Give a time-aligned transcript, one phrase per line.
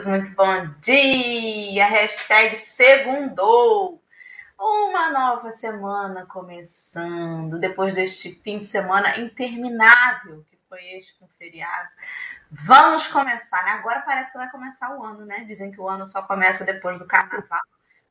[0.00, 1.86] queridos, muito bom dia!
[1.86, 4.02] Hashtag segundou.
[4.58, 11.88] Uma nova semana começando, depois deste fim de semana interminável que foi este com feriado.
[12.50, 13.72] Vamos começar, né?
[13.72, 15.44] Agora parece que vai começar o ano, né?
[15.44, 17.60] Dizem que o ano só começa depois do carnaval.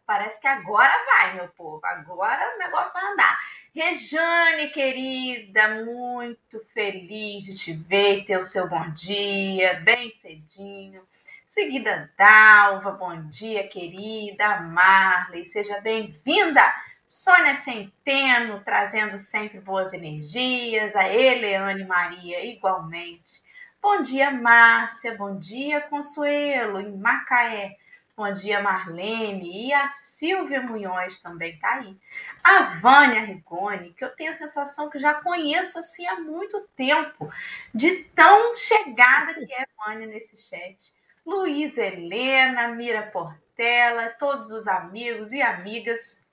[0.06, 1.82] Parece que agora vai, meu povo.
[1.84, 3.40] Agora o negócio vai andar.
[3.76, 11.08] Rejane, querida, muito feliz de te ver, ter o seu bom dia, bem cedinho.
[11.50, 14.60] Seguida, Dalva, bom dia, querida.
[14.62, 16.62] Marley, seja bem-vinda.
[17.08, 20.96] Sônia Centeno, trazendo sempre boas energias.
[20.96, 23.44] A Eleane Maria, igualmente.
[23.82, 25.18] Bom dia, Márcia.
[25.18, 27.78] Bom dia, Consuelo, em Macaé.
[28.16, 29.70] Bom dia, Marlene.
[29.70, 31.98] E a Silvia Munhoz também tá aí.
[32.44, 37.28] A Vânia Rigoni, que eu tenho a sensação que já conheço assim há muito tempo,
[37.74, 40.99] de tão chegada que é a Vânia nesse chat.
[41.30, 46.28] Luiz Helena, Mira Portela, todos os amigos e amigas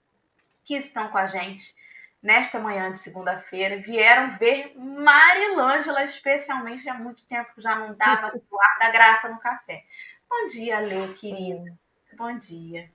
[0.65, 1.75] que estão com a gente
[2.23, 8.33] nesta manhã de segunda-feira, vieram ver Marilângela, especialmente há muito tempo que já não dava
[8.81, 9.85] da graça no café.
[10.29, 11.73] Bom dia, Lê, querida.
[12.17, 12.91] Bom dia.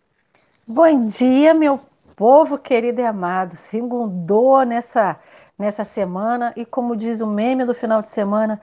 [0.66, 1.80] Bom dia, meu
[2.16, 3.56] povo querido e amado.
[3.56, 5.20] Segundou nessa,
[5.58, 8.60] nessa semana e, como diz o meme do final de semana,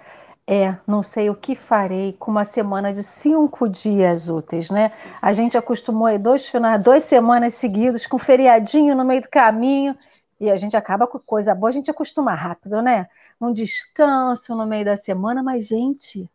[0.50, 4.92] é, não sei o que farei com uma semana de cinco dias úteis, né?
[5.20, 9.94] A gente acostumou aí dois finais, duas semanas seguidas com feriadinho no meio do caminho
[10.40, 13.10] e a gente acaba com coisa boa, a gente acostuma rápido, né?
[13.38, 16.26] Um descanso no meio da semana, mas gente,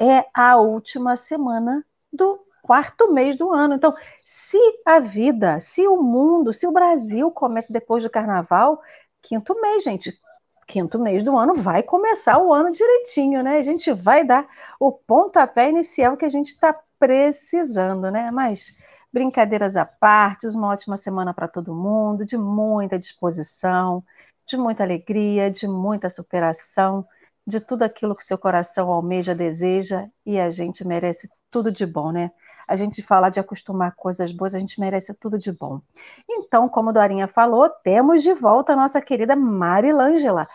[0.00, 3.74] é a última semana do quarto mês do ano.
[3.74, 8.82] Então, se a vida, se o mundo, se o Brasil começa depois do carnaval,
[9.22, 10.18] quinto mês, gente,
[10.66, 13.58] quinto mês do ano vai começar o ano direitinho, né?
[13.58, 14.46] A gente vai dar
[14.80, 18.30] o pontapé inicial que a gente está precisando, né?
[18.30, 18.74] Mas
[19.12, 24.04] brincadeiras à parte, uma ótima semana para todo mundo, de muita disposição,
[24.46, 27.06] de muita alegria, de muita superação
[27.46, 32.10] de tudo aquilo que seu coração almeja, deseja, e a gente merece tudo de bom,
[32.10, 32.32] né?
[32.66, 35.80] A gente fala de acostumar coisas boas, a gente merece tudo de bom.
[36.28, 40.48] Então, como Dorinha falou, temos de volta a nossa querida Marilângela.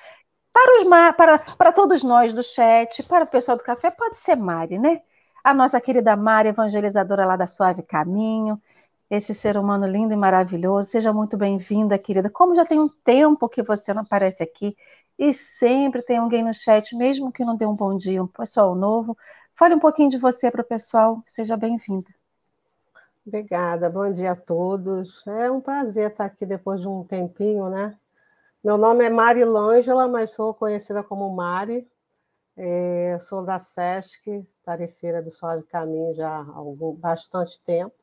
[0.54, 4.36] Para, os, para, para todos nós do chat, para o pessoal do café, pode ser
[4.36, 5.02] Mari, né?
[5.44, 8.62] A nossa querida Mari, evangelizadora lá da Suave Caminho,
[9.10, 10.90] esse ser humano lindo e maravilhoso.
[10.90, 12.30] Seja muito bem-vinda, querida.
[12.30, 14.76] Como já tem um tempo que você não aparece aqui,
[15.18, 18.74] e sempre tem alguém no chat, mesmo que não dê um bom dia, um pessoal
[18.74, 19.16] novo.
[19.62, 22.10] Fale um pouquinho de você para o pessoal, seja bem-vinda.
[23.24, 25.22] Obrigada, bom dia a todos.
[25.28, 27.96] É um prazer estar aqui depois de um tempinho, né?
[28.64, 31.88] Meu nome é Mari Lângela, mas sou conhecida como Mari.
[32.58, 37.94] É, sou da SESC, tarefeira do Suave Caminho já há algum, bastante tempo.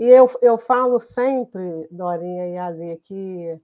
[0.00, 3.56] E eu, eu falo sempre, Dorinha e Ali, que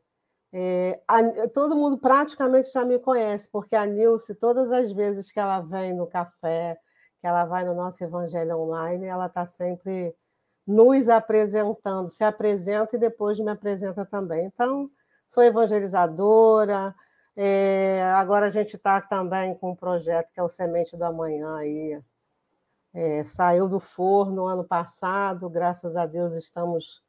[0.58, 5.38] é, a, todo mundo praticamente já me conhece, porque a Nilce, todas as vezes que
[5.38, 6.78] ela vem no café,
[7.20, 10.16] que ela vai no nosso Evangelho Online, ela está sempre
[10.66, 14.46] nos apresentando, se apresenta e depois me apresenta também.
[14.46, 14.90] Então,
[15.28, 16.94] sou evangelizadora,
[17.36, 21.56] é, agora a gente está também com um projeto que é o Semente do Amanhã
[21.56, 22.00] aí.
[22.94, 27.04] É, saiu do forno ano passado, graças a Deus estamos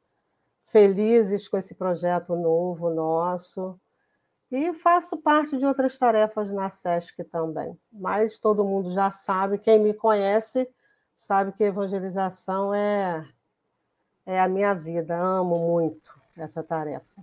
[0.70, 3.78] felizes com esse projeto novo nosso.
[4.50, 7.78] E faço parte de outras tarefas na SESC também.
[7.92, 10.68] Mas todo mundo já sabe, quem me conhece
[11.14, 13.28] sabe que evangelização é,
[14.24, 15.18] é a minha vida.
[15.18, 17.22] Amo muito essa tarefa.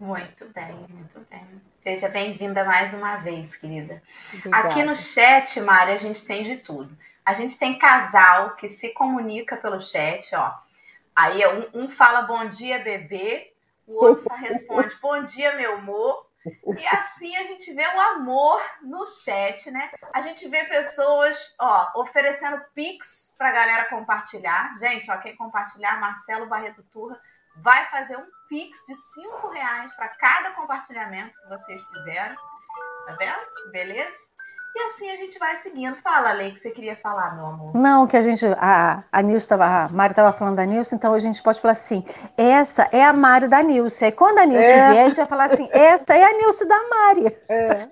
[0.00, 1.44] Muito bem, muito bem.
[1.78, 4.00] Seja bem-vinda mais uma vez, querida.
[4.34, 4.68] Obrigada.
[4.68, 6.96] Aqui no chat, Mari, a gente tem de tudo.
[7.24, 10.67] A gente tem casal que se comunica pelo chat, ó.
[11.18, 13.52] Aí um, um fala bom dia, bebê,
[13.84, 16.28] o outro responde bom dia, meu amor.
[16.78, 19.90] E assim a gente vê o amor no chat, né?
[20.14, 24.78] A gente vê pessoas, ó, oferecendo pix pra galera compartilhar.
[24.78, 27.20] Gente, ó, quem compartilhar, Marcelo Barreto Turra
[27.56, 32.36] vai fazer um pix de cinco reais para cada compartilhamento que vocês fizeram.
[33.06, 33.72] Tá vendo?
[33.72, 34.16] Beleza?
[34.74, 35.96] E assim a gente vai seguindo.
[35.96, 37.74] Fala, Lei, que você queria falar, meu amor.
[37.74, 38.46] Não, que a gente.
[38.46, 41.72] A, a Nilce tava, a Mari estava falando da Nilce, então a gente pode falar
[41.72, 42.04] assim:
[42.36, 44.04] essa é a Mari da Nilce.
[44.04, 44.90] Aí quando a Nilce é.
[44.90, 47.36] vier, a gente vai falar assim: essa é a Nilce da Mari.
[47.48, 47.88] É.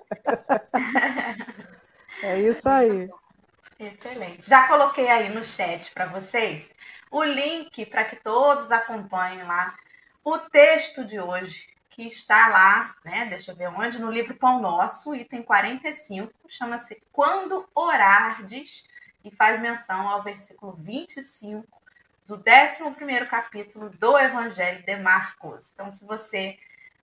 [2.23, 3.09] é isso aí.
[3.79, 4.49] Excelente.
[4.49, 6.73] Já coloquei aí no chat para vocês
[7.11, 9.75] o link para que todos acompanhem lá
[10.23, 13.25] o texto de hoje que está lá, né?
[13.25, 18.87] Deixa eu ver onde, no livro Pão Nosso, item 45, chama-se Quando Orardes,
[19.25, 21.65] e faz menção ao versículo 25
[22.27, 25.71] do 11 capítulo do Evangelho de Marcos.
[25.73, 26.59] Então, se você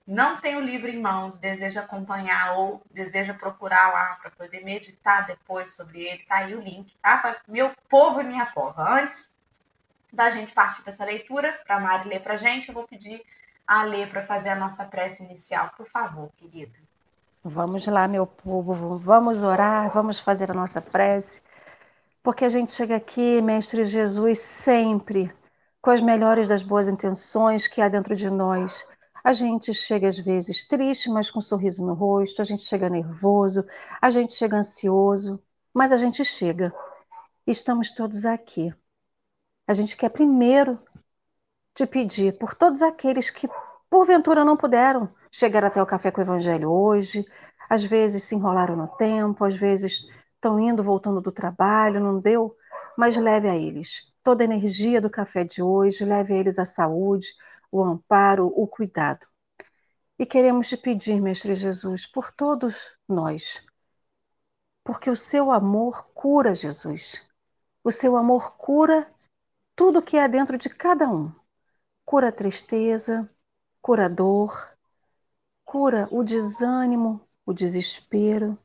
[0.07, 5.27] não tem o livro em mãos, deseja acompanhar ou deseja procurar lá para poder meditar
[5.27, 7.43] depois sobre ele, tá aí o link, tá?
[7.49, 8.89] Meu povo e minha pova.
[9.03, 9.37] Antes
[10.13, 13.21] da gente partir para essa leitura, para a Mari ler para gente, eu vou pedir
[13.67, 16.79] a ler para fazer a nossa prece inicial, por favor, querida.
[17.43, 21.43] Vamos lá, meu povo, vamos orar, vamos fazer a nossa prece,
[22.23, 25.33] porque a gente chega aqui, Mestre Jesus, sempre
[25.83, 28.83] com as melhores das boas intenções que há dentro de nós
[29.25, 32.91] a gente chega às vezes triste, mas com um sorriso no rosto, a gente chega
[32.91, 33.65] nervoso,
[34.01, 36.75] a gente chega ansioso, mas a gente chega.
[37.47, 38.73] Estamos todos aqui.
[39.67, 40.79] A gente quer primeiro
[41.75, 43.49] te pedir por todos aqueles que
[43.91, 47.27] porventura não puderam chegar até o café com o evangelho hoje,
[47.69, 52.57] às vezes se enrolaram no tempo, às vezes estão indo, voltando do trabalho, não deu,
[52.97, 56.65] mas leve a eles toda a energia do café de hoje, leve a eles a
[56.65, 57.29] saúde,
[57.71, 59.27] o amparo, o cuidado.
[60.19, 63.63] E queremos te pedir, Mestre Jesus, por todos nós,
[64.83, 67.21] porque o seu amor cura, Jesus.
[67.83, 69.07] O seu amor cura
[69.77, 71.31] tudo que há dentro de cada um.
[72.05, 73.29] Cura a tristeza,
[73.83, 74.77] cura a dor,
[75.65, 78.59] cura o desânimo, o desespero,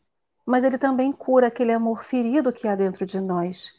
[0.46, 3.74] mas ele também cura aquele amor ferido que há dentro de nós.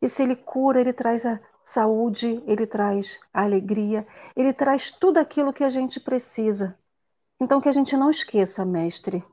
[0.00, 5.52] E se ele cura, ele traz a saúde, ele traz alegria, ele traz tudo aquilo
[5.52, 6.78] que a gente precisa.
[7.40, 9.24] Então, que a gente não esqueça, Mestre,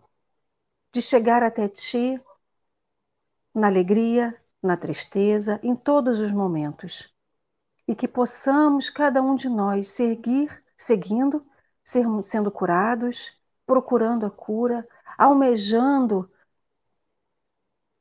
[0.93, 2.21] de chegar até Ti
[3.53, 7.10] na alegria, na tristeza, em todos os momentos.
[7.91, 11.45] E que possamos, cada um de nós, seguir, seguindo,
[11.83, 16.31] ser, sendo curados, procurando a cura, almejando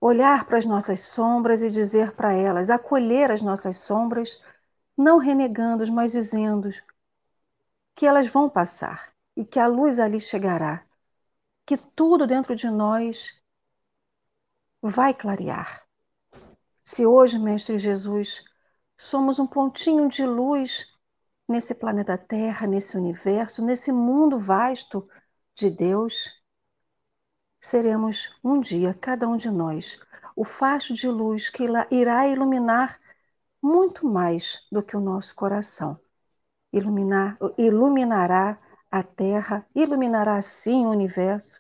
[0.01, 4.41] olhar para as nossas sombras e dizer para elas, acolher as nossas sombras,
[4.97, 6.71] não renegando, mas dizendo
[7.97, 10.85] que elas vão passar e que a luz ali chegará,
[11.67, 13.37] que tudo dentro de nós
[14.81, 15.85] vai clarear.
[16.85, 18.49] Se hoje, Mestre Jesus,
[19.01, 20.87] somos um pontinho de luz
[21.49, 25.09] nesse planeta Terra, nesse universo, nesse mundo vasto
[25.55, 26.31] de Deus,
[27.59, 29.99] seremos um dia, cada um de nós,
[30.37, 33.01] o facho de luz que irá iluminar
[33.63, 35.99] muito mais do que o nosso coração.
[36.71, 38.61] Iluminar, iluminará
[38.91, 41.59] a Terra, iluminará sim o universo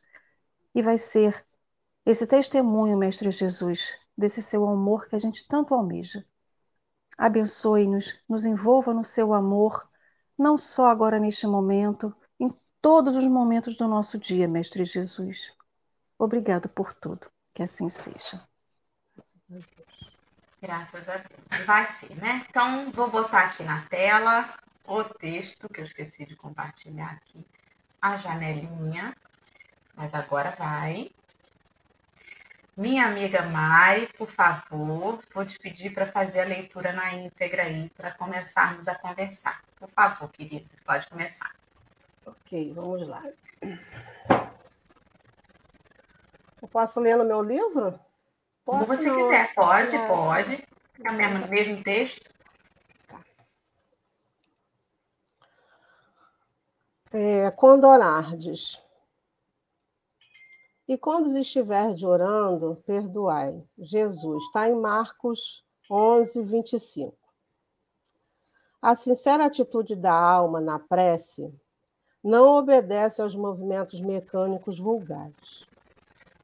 [0.74, 1.42] e vai ser
[2.04, 6.22] esse testemunho, Mestre Jesus, desse seu amor que a gente tanto almeja.
[7.20, 9.86] Abençoe-nos, nos envolva no seu amor,
[10.38, 12.50] não só agora neste momento, em
[12.80, 15.52] todos os momentos do nosso dia, Mestre Jesus.
[16.18, 17.30] Obrigado por tudo.
[17.52, 18.42] Que assim seja.
[20.62, 21.66] Graças a Deus.
[21.66, 22.46] Vai ser, né?
[22.48, 24.54] Então, vou botar aqui na tela
[24.88, 27.46] o texto, que eu esqueci de compartilhar aqui,
[28.00, 29.14] a janelinha.
[29.94, 31.10] Mas agora vai.
[32.80, 37.90] Minha amiga Mari, por favor, vou te pedir para fazer a leitura na íntegra aí,
[37.90, 39.60] para começarmos a conversar.
[39.78, 41.54] Por favor, querida, pode começar.
[42.24, 43.22] Ok, vamos lá.
[46.62, 48.00] Eu posso ler no meu livro?
[48.64, 49.16] Como você não.
[49.16, 50.06] quiser, pode, é...
[50.06, 50.68] pode.
[51.04, 52.30] É o mesmo, mesmo texto.
[57.12, 58.80] É, quando orardes.
[60.90, 63.64] E quando estiverdes orando, perdoai.
[63.78, 67.16] Jesus, está em Marcos 11, 25.
[68.82, 71.54] A sincera atitude da alma na prece
[72.24, 75.64] não obedece aos movimentos mecânicos vulgares.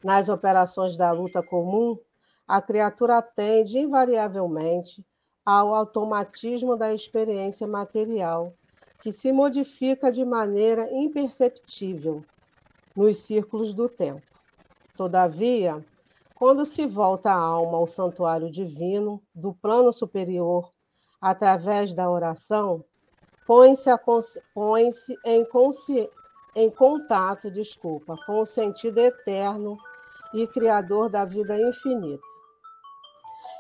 [0.01, 1.99] Nas operações da luta comum,
[2.47, 5.05] a criatura atende invariavelmente
[5.45, 8.55] ao automatismo da experiência material,
[9.03, 12.25] que se modifica de maneira imperceptível
[12.95, 14.36] nos círculos do tempo.
[14.97, 15.85] Todavia,
[16.35, 20.73] quando se volta a alma ao santuário divino, do plano superior,
[21.21, 22.83] através da oração,
[23.47, 23.91] põe-se
[24.55, 24.89] põe
[25.25, 25.47] em,
[26.57, 29.77] em contato, desculpa, com o sentido eterno
[30.33, 32.25] e criador da vida infinita.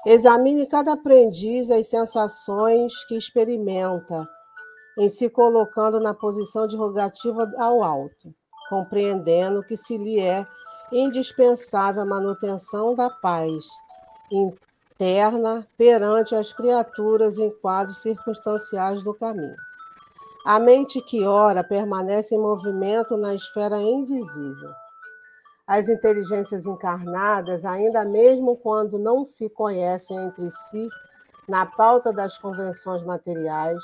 [0.07, 4.26] Examine cada aprendiz as sensações que experimenta,
[4.99, 8.35] em se colocando na posição de rogativa ao alto,
[8.69, 10.47] compreendendo que se lhe é
[10.93, 13.66] indispensável a manutenção da paz
[14.31, 19.57] interna perante as criaturas em quadros circunstanciais do caminho.
[20.45, 24.71] A mente que ora permanece em movimento na esfera invisível.
[25.66, 30.88] As inteligências encarnadas, ainda mesmo quando não se conhecem entre si,
[31.49, 33.83] na pauta das convenções materiais,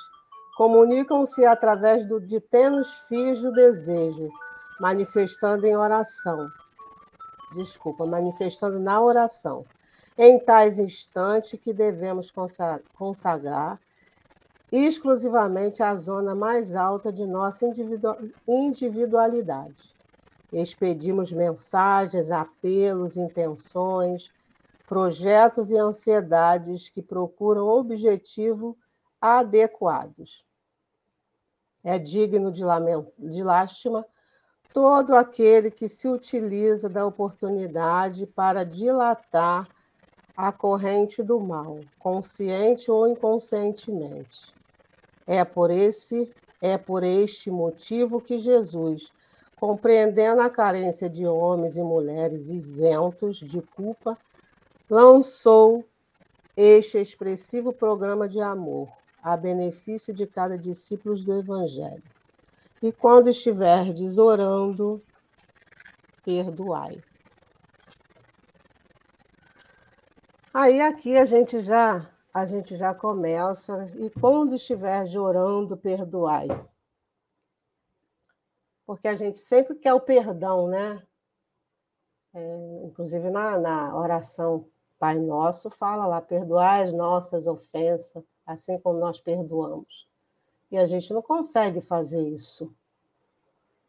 [0.56, 4.28] comunicam-se através do, de tenos fios do desejo,
[4.80, 6.49] manifestando em oração.
[7.54, 9.64] Desculpa, manifestando na oração.
[10.16, 12.32] Em tais instantes que devemos
[12.94, 13.80] consagrar
[14.71, 17.66] exclusivamente a zona mais alta de nossa
[18.49, 19.94] individualidade.
[20.50, 24.30] Expedimos mensagens, apelos, intenções,
[24.87, 28.76] projetos e ansiedades que procuram objetivo
[29.21, 30.44] adequados.
[31.85, 32.62] É digno de,
[33.18, 34.06] de lástima
[34.73, 39.69] todo aquele que se utiliza da oportunidade para dilatar
[40.37, 44.55] a corrente do mal, consciente ou inconscientemente.
[45.26, 49.12] É por esse, é por este motivo que Jesus,
[49.61, 54.17] compreendendo a carência de homens e mulheres isentos de culpa,
[54.88, 55.85] lançou
[56.57, 58.88] este expressivo programa de amor
[59.23, 62.12] a benefício de cada discípulo do evangelho.
[62.82, 65.00] E quando estiverdes orando,
[66.24, 67.00] perdoai.
[70.52, 76.48] Aí aqui a gente já a gente já começa e quando estiver orando, perdoai.
[78.86, 81.06] Porque a gente sempre quer o perdão, né?
[82.34, 84.66] É, inclusive na, na oração
[84.98, 90.08] Pai Nosso fala lá, perdoai as nossas ofensas, assim como nós perdoamos.
[90.73, 92.75] E a gente não consegue fazer isso.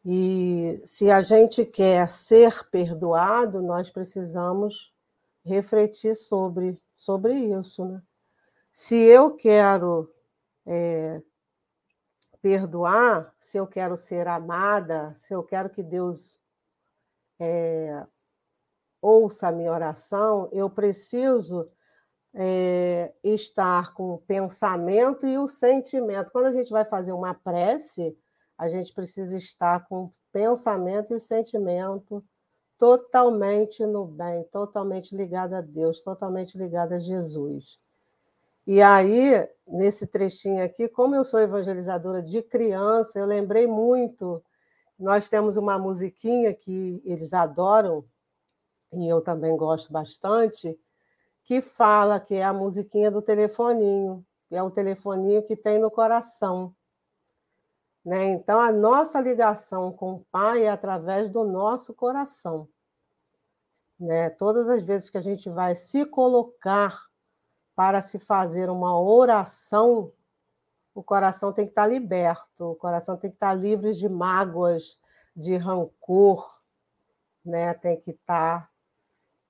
[0.03, 4.93] E se a gente quer ser perdoado, nós precisamos
[5.45, 7.85] refletir sobre, sobre isso.
[7.85, 8.01] Né?
[8.69, 10.13] Se eu quero
[10.65, 11.21] é,
[12.41, 16.37] perdoar, se eu quero ser amada, se eu quero que Deus
[17.39, 18.05] é,
[19.01, 21.71] ouça a minha oração, eu preciso
[22.33, 26.31] é, estar com o pensamento e o sentimento.
[26.31, 28.17] Quando a gente vai fazer uma prece,
[28.57, 32.23] a gente precisa estar com pensamento e sentimento
[32.77, 37.79] totalmente no bem, totalmente ligado a Deus, totalmente ligado a Jesus.
[38.65, 44.43] E aí, nesse trechinho aqui, como eu sou evangelizadora de criança, eu lembrei muito.
[44.97, 48.05] Nós temos uma musiquinha que eles adoram,
[48.91, 50.79] e eu também gosto bastante,
[51.43, 56.75] que fala que é a musiquinha do telefoninho, é o telefoninho que tem no coração.
[58.05, 58.31] Né?
[58.31, 62.67] Então, a nossa ligação com o Pai é através do nosso coração.
[63.99, 64.29] Né?
[64.29, 67.05] Todas as vezes que a gente vai se colocar
[67.75, 70.11] para se fazer uma oração,
[70.93, 74.99] o coração tem que estar liberto, o coração tem que estar livre de mágoas,
[75.35, 76.61] de rancor,
[77.43, 77.73] né?
[77.73, 78.69] tem que estar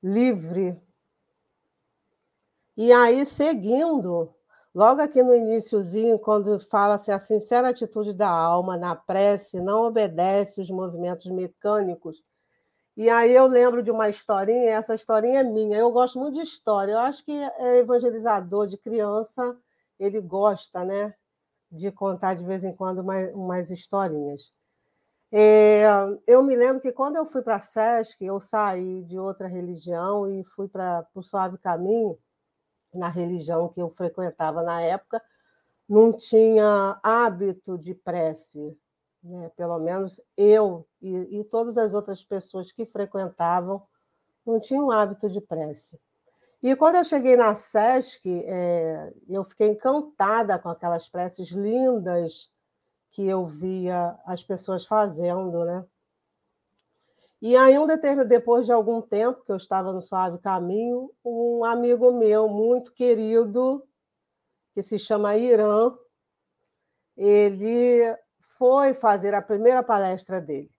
[0.01, 0.79] livre.
[2.75, 4.33] E aí, seguindo
[4.75, 10.59] Logo aqui no iníciozinho, quando fala-se a sincera atitude da alma na prece não obedece
[10.59, 12.23] os movimentos mecânicos.
[12.97, 15.77] E aí eu lembro de uma historinha, essa historinha é minha.
[15.77, 16.93] Eu gosto muito de história.
[16.93, 19.55] Eu acho que é evangelizador de criança,
[19.99, 21.13] ele gosta, né,
[21.71, 24.51] de contar de vez em quando umas, umas historinhas.
[25.31, 25.83] É,
[26.27, 30.27] eu me lembro que quando eu fui para a SESC, eu saí de outra religião
[30.27, 32.17] e fui para o Suave Caminho
[32.93, 35.21] na religião que eu frequentava na época,
[35.87, 38.77] não tinha hábito de prece.
[39.23, 39.49] Né?
[39.55, 43.81] Pelo menos eu e, e todas as outras pessoas que frequentavam
[44.45, 45.99] não tinham hábito de prece.
[46.61, 52.49] E quando eu cheguei na SESC, é, eu fiquei encantada com aquelas preces lindas
[53.11, 55.85] que eu via as pessoas fazendo, né?
[57.45, 61.65] E aí, um determinado, depois de algum tempo que eu estava no Suave Caminho, um
[61.65, 63.85] amigo meu muito querido,
[64.73, 65.93] que se chama Irã,
[67.17, 67.99] ele
[68.57, 70.71] foi fazer a primeira palestra dele.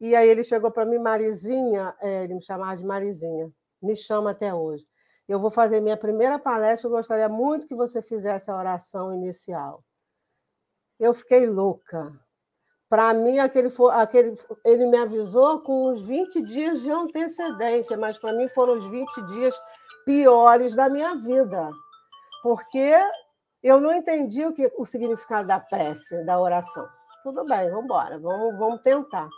[0.00, 3.50] E aí ele chegou para mim, Marizinha, é, ele me chamava de Marizinha,
[3.82, 4.86] me chama até hoje.
[5.26, 9.82] Eu vou fazer minha primeira palestra, eu gostaria muito que você fizesse a oração inicial.
[10.96, 12.16] Eu fiquei louca,
[12.88, 18.32] para mim, aquele, aquele, ele me avisou com uns 20 dias de antecedência, mas para
[18.32, 19.54] mim foram os 20 dias
[20.04, 21.70] piores da minha vida,
[22.42, 22.94] porque
[23.62, 26.86] eu não entendi o, que, o significado da prece, da oração.
[27.22, 29.28] Tudo bem, vamos embora, vamos, vamos tentar.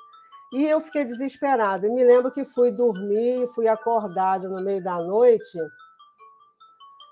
[0.52, 1.86] E eu fiquei desesperada.
[1.86, 5.58] E me lembro que fui dormir, fui acordada no meio da noite,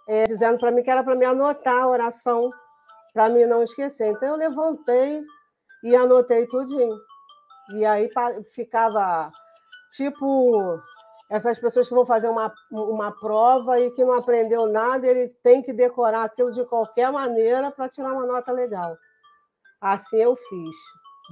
[0.08, 2.50] é, dizendo para mim que era para me anotar a oração
[3.14, 4.08] para mim não esquecer.
[4.08, 5.24] Então eu levantei
[5.84, 6.98] e anotei tudinho.
[7.76, 8.10] E aí
[8.50, 9.30] ficava
[9.92, 10.80] tipo
[11.30, 15.62] essas pessoas que vão fazer uma, uma prova e que não aprendeu nada, ele tem
[15.62, 18.96] que decorar aquilo de qualquer maneira para tirar uma nota legal.
[19.80, 20.76] Assim eu fiz,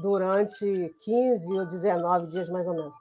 [0.01, 2.95] durante 15 ou 19 dias mais ou menos.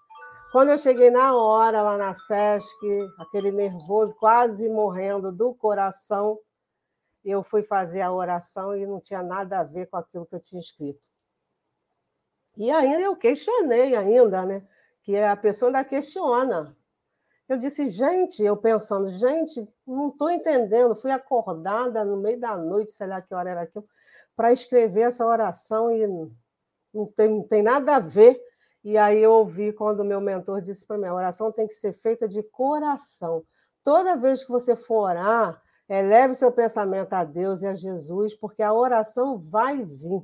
[0.51, 6.37] Quando eu cheguei na hora lá na SESC, aquele nervoso, quase morrendo do coração,
[7.23, 10.41] eu fui fazer a oração e não tinha nada a ver com aquilo que eu
[10.41, 10.99] tinha escrito.
[12.61, 14.61] E ainda eu questionei ainda, né?
[15.01, 16.77] Que a pessoa ainda questiona.
[17.49, 20.95] Eu disse, gente, eu pensando, gente, não estou entendendo.
[20.95, 23.83] Fui acordada no meio da noite, sei lá que hora era aquilo,
[24.35, 26.05] para escrever essa oração e
[26.93, 28.39] não tem, não tem nada a ver.
[28.83, 31.93] E aí eu ouvi quando meu mentor disse para mim: a oração tem que ser
[31.93, 33.43] feita de coração.
[33.81, 38.61] Toda vez que você for orar, eleve seu pensamento a Deus e a Jesus, porque
[38.61, 40.23] a oração vai vir.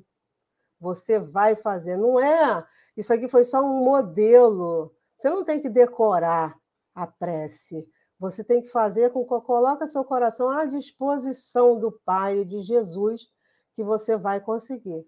[0.80, 1.98] Você vai fazer.
[1.98, 2.66] Não é.
[2.96, 4.94] Isso aqui foi só um modelo.
[5.16, 6.56] Você não tem que decorar
[6.94, 7.88] a prece.
[8.20, 13.28] Você tem que fazer com que coloque seu coração à disposição do Pai, de Jesus,
[13.76, 15.06] que você vai conseguir.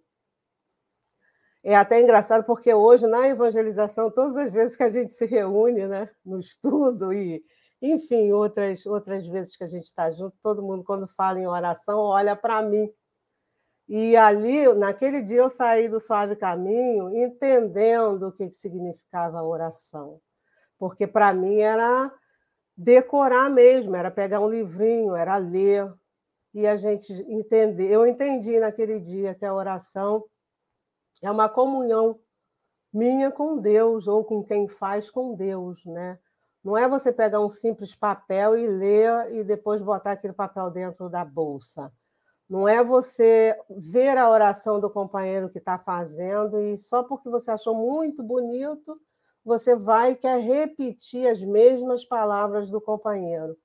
[1.63, 5.88] É até engraçado porque hoje na evangelização, todas as vezes que a gente se reúne,
[5.88, 7.43] né, no estudo e,
[7.81, 11.99] enfim, outras outras vezes que a gente está junto, todo mundo quando fala em oração
[11.99, 12.89] olha para mim.
[13.89, 20.22] E ali, naquele dia, eu saí do suave caminho entendendo o que significava a oração
[20.79, 22.12] porque para mim era
[22.75, 25.93] decorar mesmo, era pegar um livrinho, era ler
[26.53, 27.91] e a gente entender.
[27.91, 30.23] Eu entendi naquele dia que a oração
[31.21, 32.17] é uma comunhão
[32.91, 36.17] minha com Deus ou com quem faz com Deus, né?
[36.63, 41.10] Não é você pegar um simples papel e ler e depois botar aquele papel dentro
[41.10, 41.91] da bolsa.
[42.49, 47.51] Não é você ver a oração do companheiro que está fazendo e só porque você
[47.51, 48.99] achou muito bonito,
[49.45, 53.55] você vai e quer repetir as mesmas palavras do companheiro.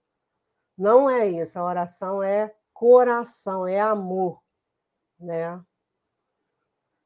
[0.77, 4.40] Não é isso, a oração é coração, é amor,
[5.18, 5.62] né?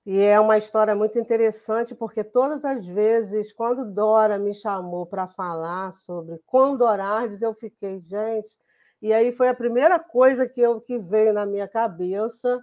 [0.04, 5.28] E é uma história muito interessante, porque todas as vezes, quando Dora me chamou para
[5.28, 8.56] falar sobre quando orardes, eu fiquei, gente.
[9.00, 12.61] E aí foi a primeira coisa que, eu, que veio na minha cabeça,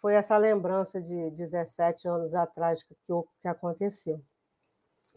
[0.00, 2.94] foi essa lembrança de 17 anos atrás que,
[3.40, 4.22] que aconteceu.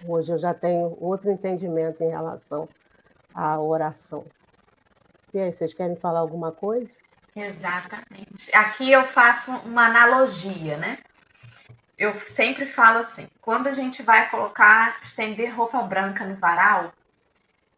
[0.07, 2.67] Hoje eu já tenho outro entendimento em relação
[3.33, 4.25] à oração.
[5.33, 6.97] E aí, vocês querem falar alguma coisa?
[7.35, 8.55] Exatamente.
[8.55, 10.99] Aqui eu faço uma analogia, né?
[11.97, 16.91] Eu sempre falo assim: quando a gente vai colocar, estender roupa branca no varal,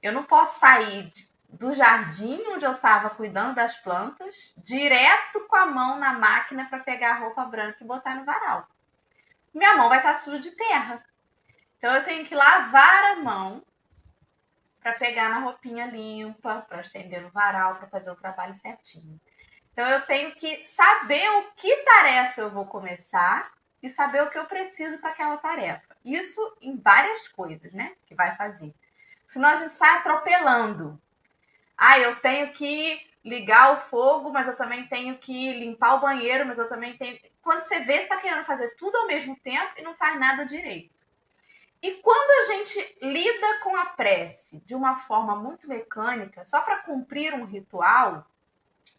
[0.03, 1.11] eu não posso sair
[1.57, 6.79] do jardim onde eu estava cuidando das plantas, direto com a mão na máquina para
[6.79, 8.67] pegar a roupa branca e botar no varal.
[9.53, 11.03] Minha mão vai estar suja de terra.
[11.77, 13.63] Então eu tenho que lavar a mão
[14.81, 19.19] para pegar na roupinha limpa, para estender no varal, para fazer o trabalho certinho.
[19.71, 24.37] Então eu tenho que saber o que tarefa eu vou começar e saber o que
[24.37, 25.95] eu preciso para aquela tarefa.
[26.03, 27.93] Isso em várias coisas, né?
[28.05, 28.73] Que vai fazer.
[29.27, 31.01] Senão a gente sai atropelando.
[31.77, 36.45] Ah, eu tenho que ligar o fogo, mas eu também tenho que limpar o banheiro,
[36.45, 37.19] mas eu também tenho.
[37.41, 40.93] Quando você vê, está querendo fazer tudo ao mesmo tempo e não faz nada direito.
[41.81, 46.79] E quando a gente lida com a prece de uma forma muito mecânica, só para
[46.79, 48.25] cumprir um ritual,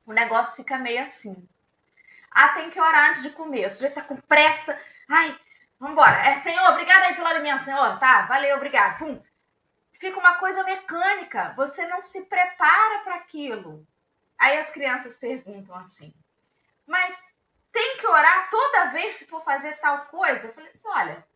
[0.07, 1.49] o negócio fica meio assim.
[2.31, 3.67] Ah, tem que orar antes de comer.
[3.67, 4.79] O sujeito tá com pressa.
[5.09, 5.37] Ai,
[5.81, 6.17] vambora.
[6.29, 7.99] É, Senhor, obrigada aí pelo alimento, Senhor.
[7.99, 8.99] Tá, valeu, obrigado.
[8.99, 9.21] Pum.
[9.99, 11.55] Fica uma coisa mecânica.
[11.57, 13.87] Você não se prepara para aquilo.
[14.39, 16.15] Aí as crianças perguntam assim:
[16.87, 17.39] Mas
[17.73, 20.47] tem que orar toda vez que for fazer tal coisa?
[20.47, 21.27] Eu falei assim: olha,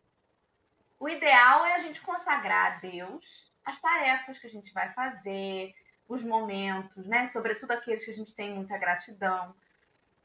[0.99, 5.75] o ideal é a gente consagrar a Deus as tarefas que a gente vai fazer,
[6.07, 7.25] os momentos, né?
[7.25, 9.55] Sobretudo aqueles que a gente tem muita gratidão.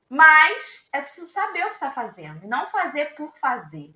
[0.09, 3.94] Mas é preciso saber o que está fazendo não fazer por fazer.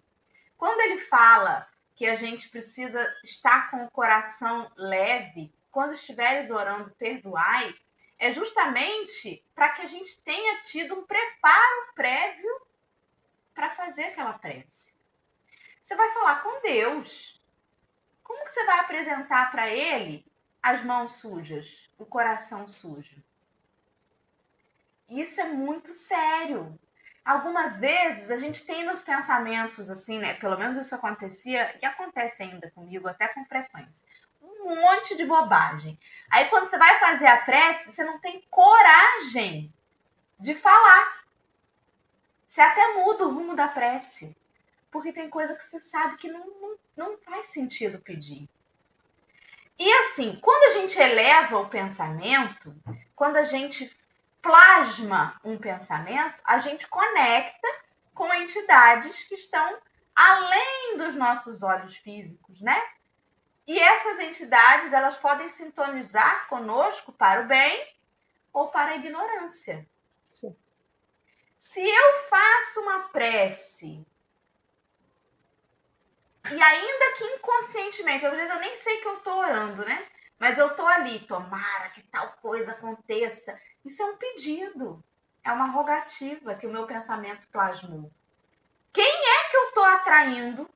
[0.59, 1.70] Quando ele fala
[2.01, 7.75] que a gente precisa estar com o coração leve, quando estiveres orando, perdoai,
[8.19, 12.63] é justamente para que a gente tenha tido um preparo prévio
[13.55, 14.95] para fazer aquela prece.
[15.83, 17.39] Você vai falar com Deus.
[18.25, 20.25] Como que você vai apresentar para ele
[20.63, 23.23] as mãos sujas, o coração sujo?
[25.07, 26.81] Isso é muito sério.
[27.25, 30.35] Algumas vezes a gente tem nos pensamentos assim, né?
[30.35, 34.09] Pelo menos isso acontecia e acontece ainda comigo até com frequência.
[34.43, 35.99] Um monte de bobagem.
[36.31, 39.73] Aí quando você vai fazer a prece, você não tem coragem
[40.39, 41.25] de falar.
[42.49, 44.37] Você até muda o rumo da prece,
[44.91, 48.49] porque tem coisa que você sabe que não, não, não faz sentido pedir.
[49.79, 52.75] E assim, quando a gente eleva o pensamento,
[53.15, 53.91] quando a gente
[54.43, 57.69] plasma um pensamento, a gente conecta
[58.15, 59.81] com entidades que estão
[60.15, 62.81] além dos nossos olhos físicos, né?
[63.67, 67.97] E essas entidades, elas podem sintonizar conosco para o bem
[68.53, 69.89] ou para a ignorância.
[70.25, 70.57] Sim.
[71.57, 74.05] Se eu faço uma prece
[76.51, 80.07] e ainda que inconscientemente, às vezes eu nem sei que eu tô orando, né?
[80.39, 83.61] Mas eu tô ali, tomara que tal coisa aconteça.
[83.85, 85.03] Isso é um pedido,
[85.43, 88.11] é uma rogativa que o meu pensamento plasmou.
[88.93, 90.69] Quem é que eu tô atraindo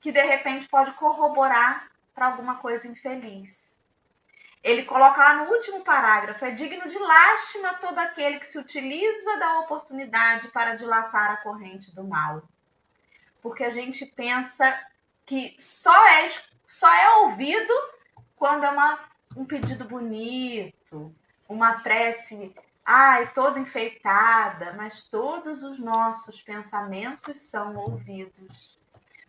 [0.00, 3.84] que de repente pode corroborar para alguma coisa infeliz?
[4.62, 9.38] Ele coloca lá no último parágrafo: é digno de lástima todo aquele que se utiliza
[9.38, 12.42] da oportunidade para dilatar a corrente do mal.
[13.42, 14.82] Porque a gente pensa
[15.26, 16.28] que só é,
[16.66, 17.72] só é ouvido
[18.36, 18.98] quando é uma,
[19.36, 21.14] um pedido bonito,
[21.48, 22.54] uma prece,
[22.84, 28.78] ai, toda enfeitada, mas todos os nossos pensamentos são ouvidos.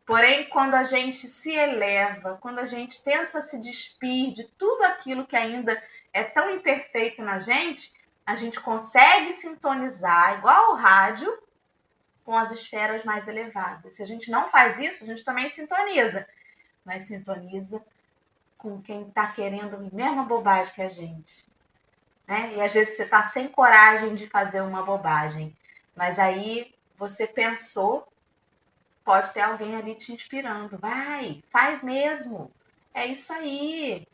[0.06, 5.26] Porém, quando a gente se eleva, quando a gente tenta se despir de tudo aquilo
[5.26, 5.82] que ainda
[6.14, 7.92] é tão imperfeito na gente,
[8.26, 11.32] a gente consegue sintonizar, igual o rádio,
[12.24, 13.96] com as esferas mais elevadas.
[13.96, 16.28] Se a gente não faz isso, a gente também sintoniza,
[16.84, 17.84] mas sintoniza
[18.58, 21.46] com quem está querendo a mesma bobagem que a gente.
[22.28, 22.56] Né?
[22.56, 25.56] E às vezes você está sem coragem de fazer uma bobagem,
[25.96, 28.08] mas aí você pensou
[29.06, 30.78] pode ter alguém ali te inspirando.
[30.80, 32.52] Vai, faz mesmo.
[32.94, 34.06] É isso aí.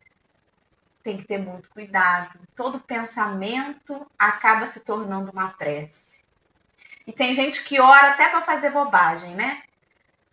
[1.01, 2.37] Tem que ter muito cuidado.
[2.55, 6.23] Todo pensamento acaba se tornando uma prece.
[7.07, 9.63] E tem gente que ora até para fazer bobagem, né?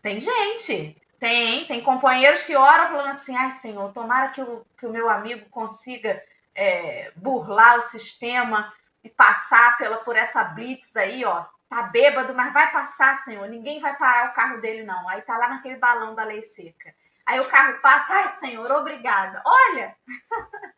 [0.02, 4.86] Tem gente, tem, tem companheiros que oram falando assim: ai, Senhor, tomara que o, que
[4.86, 6.22] o meu amigo consiga
[6.58, 12.52] é, burlar o sistema e passar pela, por essa blitz aí, ó, tá bêbado, mas
[12.52, 13.48] vai passar, senhor.
[13.48, 15.08] Ninguém vai parar o carro dele, não.
[15.08, 16.92] Aí tá lá naquele balão da lei seca.
[17.24, 19.40] Aí o carro passa, ai, senhor, obrigada.
[19.46, 19.96] Olha,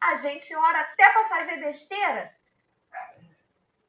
[0.00, 2.34] a gente ora até para fazer besteira.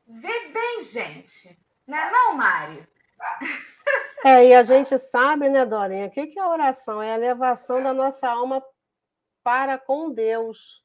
[0.05, 1.57] Vê bem, gente.
[1.87, 2.85] Não é não, Mário?
[4.25, 7.01] É, e a gente sabe, né, Dorinha, o que, que é oração?
[7.01, 8.61] É a elevação da nossa alma
[9.41, 10.82] para com Deus.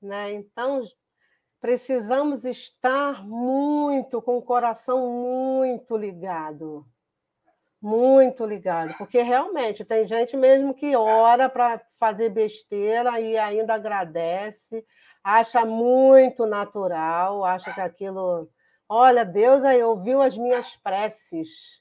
[0.00, 0.32] Né?
[0.32, 0.82] Então,
[1.60, 6.86] precisamos estar muito, com o coração muito ligado.
[7.80, 14.84] Muito ligado, porque realmente tem gente mesmo que ora para fazer besteira e ainda agradece,
[15.22, 18.50] acha muito natural, acha que aquilo.
[18.88, 21.80] Olha, Deus aí ouviu as minhas preces,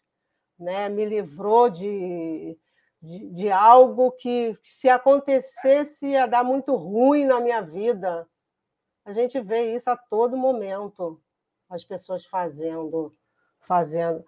[0.59, 0.87] né?
[0.87, 2.55] me livrou de,
[3.01, 8.27] de, de algo que, se acontecesse, ia dar muito ruim na minha vida
[9.07, 11.17] a gente vê isso a todo momento,
[11.69, 13.15] as pessoas fazendo,
[13.61, 14.25] fazendo,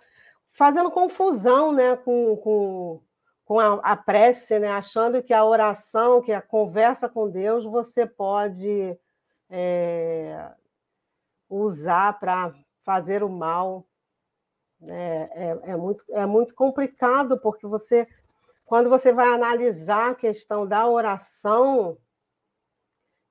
[0.53, 3.01] fazendo confusão né, com, com,
[3.43, 8.05] com a, a prece, né, achando que a oração, que a conversa com Deus, você
[8.05, 8.97] pode
[9.49, 10.49] é,
[11.49, 12.55] usar para
[12.85, 13.85] fazer o mal.
[14.81, 18.07] É, é, é, muito, é muito complicado, porque você,
[18.69, 21.97] quando você vai analisar a questão da oração,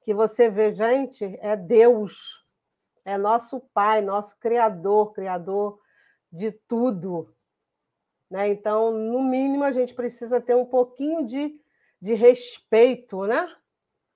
[0.02, 2.44] que você vê, gente, é Deus,
[3.04, 5.78] é nosso Pai, nosso Criador, Criador
[6.32, 7.32] de tudo.
[8.28, 8.48] Né?
[8.48, 11.56] Então, no mínimo, a gente precisa ter um pouquinho de,
[12.02, 13.48] de respeito, né?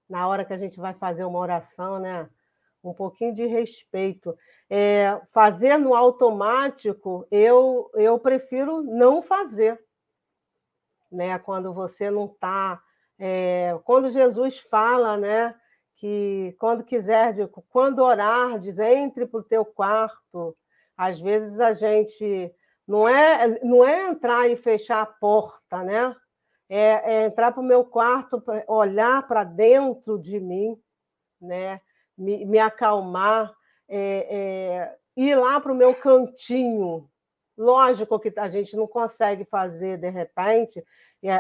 [0.08, 2.28] Na hora que a gente vai fazer uma oração, né?
[2.82, 4.36] Um pouquinho de respeito.
[4.68, 9.80] É, fazer no automático, eu, eu prefiro não fazer.
[11.12, 11.38] Né?
[11.38, 12.82] Quando você não está.
[13.18, 15.54] É, quando Jesus fala, né?
[16.02, 17.32] que quando quiser,
[17.70, 20.56] quando orar, diz, entre para o teu quarto.
[20.96, 22.52] Às vezes a gente
[22.88, 26.16] não é, não é entrar e fechar a porta, né?
[26.68, 30.76] É, é entrar para o meu quarto, olhar para dentro de mim,
[31.40, 31.80] né?
[32.18, 33.54] Me, me acalmar,
[33.88, 37.08] é, é, ir lá para o meu cantinho.
[37.56, 40.82] Lógico que a gente não consegue fazer de repente,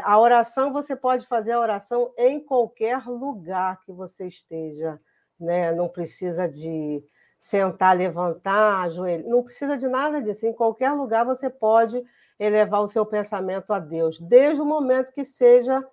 [0.04, 5.00] a oração, você pode fazer a oração em qualquer lugar que você esteja,
[5.40, 5.72] né?
[5.72, 7.02] não precisa de
[7.38, 10.46] sentar, levantar, ajoelhar, não precisa de nada disso.
[10.46, 12.00] Em qualquer lugar você pode
[12.38, 15.84] elevar o seu pensamento a Deus, desde o momento que seja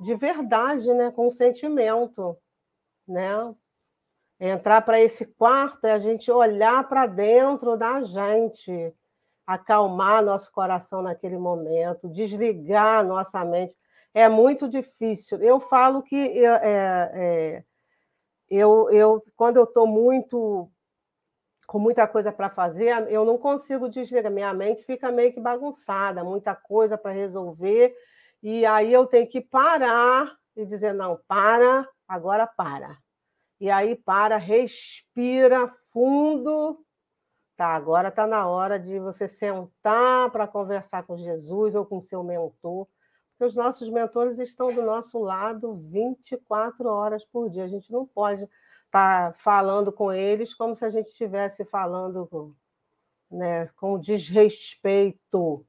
[0.00, 1.10] de verdade, né?
[1.10, 2.36] com sentimento.
[3.06, 3.54] Né?
[4.38, 8.94] Entrar para esse quarto é a gente olhar para dentro da gente,
[9.48, 13.74] acalmar nosso coração naquele momento, desligar nossa mente.
[14.12, 15.42] É muito difícil.
[15.42, 17.64] Eu falo que é, é,
[18.50, 20.70] eu, eu, quando eu estou muito
[21.66, 24.30] com muita coisa para fazer, eu não consigo desligar.
[24.30, 27.94] Minha mente fica meio que bagunçada, muita coisa para resolver,
[28.42, 32.98] e aí eu tenho que parar e dizer: não, para, agora para.
[33.58, 36.84] E aí para, respira fundo.
[37.58, 42.22] Tá, agora está na hora de você sentar para conversar com Jesus ou com seu
[42.22, 42.86] mentor,
[43.32, 47.64] porque os nossos mentores estão do nosso lado 24 horas por dia.
[47.64, 52.54] A gente não pode estar tá falando com eles como se a gente estivesse falando
[53.28, 55.66] né, com desrespeito.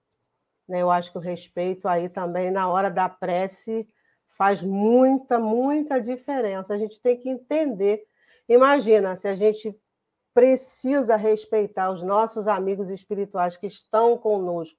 [0.67, 0.83] Né?
[0.83, 3.89] Eu acho que o respeito aí também, na hora da prece,
[4.37, 6.71] faz muita, muita diferença.
[6.71, 8.05] A gente tem que entender.
[8.47, 9.75] Imagina se a gente
[10.33, 14.77] precisa respeitar os nossos amigos espirituais que estão conosco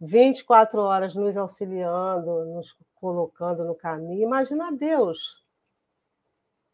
[0.00, 4.22] 24 horas nos auxiliando, nos colocando no caminho.
[4.22, 5.42] Imagina Deus.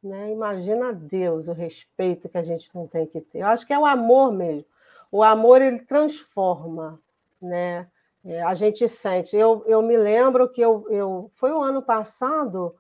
[0.03, 0.33] Né?
[0.33, 3.41] Imagina Deus, o respeito que a gente não tem que ter.
[3.41, 4.65] Eu acho que é o amor mesmo.
[5.13, 6.99] O amor ele transforma,
[7.41, 7.89] né?
[8.25, 9.37] É, a gente sente.
[9.37, 12.75] Eu, eu me lembro que eu, eu foi o ano passado,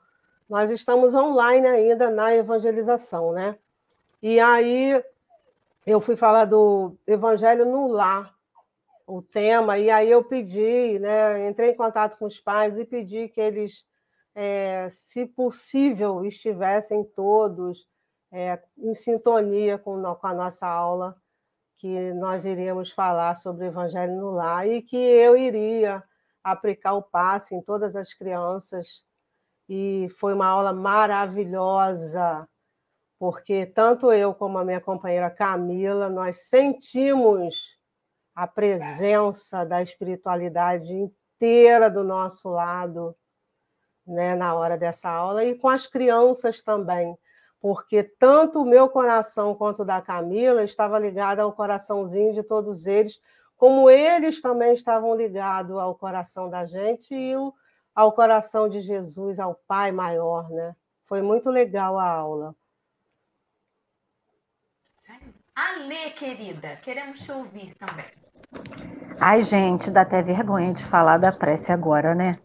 [0.48, 3.56] nós estamos online ainda na evangelização, né?
[4.22, 5.02] E aí
[5.86, 8.34] eu fui falar do evangelho no lar,
[9.06, 11.48] o tema, e aí eu pedi, né?
[11.48, 13.84] Entrei em contato com os pais e pedi que eles,
[14.34, 17.88] é, se possível, estivessem todos
[18.32, 21.16] é, em sintonia com, com a nossa aula
[21.80, 26.04] que nós iríamos falar sobre o Evangelho no Lar e que eu iria
[26.44, 29.02] aplicar o passe em todas as crianças.
[29.66, 32.46] E foi uma aula maravilhosa,
[33.20, 37.54] porque tanto eu como a minha companheira Camila, nós sentimos
[38.34, 43.14] a presença da espiritualidade inteira do nosso lado,
[44.06, 47.16] né, na hora dessa aula e com as crianças também
[47.60, 52.86] porque tanto o meu coração quanto o da Camila estava ligado ao coraçãozinho de todos
[52.86, 53.20] eles,
[53.56, 57.34] como eles também estavam ligados ao coração da gente e
[57.94, 60.74] ao coração de Jesus, ao Pai maior, né?
[61.04, 62.56] Foi muito legal a aula.
[65.60, 68.06] Alê, querida, queremos te ouvir também.
[69.20, 72.38] Ai, gente, dá até vergonha de falar da prece agora, né?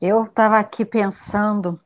[0.00, 1.80] Eu estava aqui pensando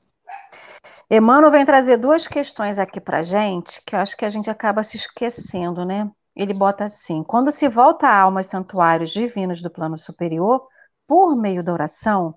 [1.11, 4.83] Emmanuel vem trazer duas questões aqui para gente, que eu acho que a gente acaba
[4.83, 6.09] se esquecendo, né?
[6.35, 10.67] Ele bota assim: quando se volta a alma aos santuários divinos do plano superior,
[11.07, 12.35] por meio da oração,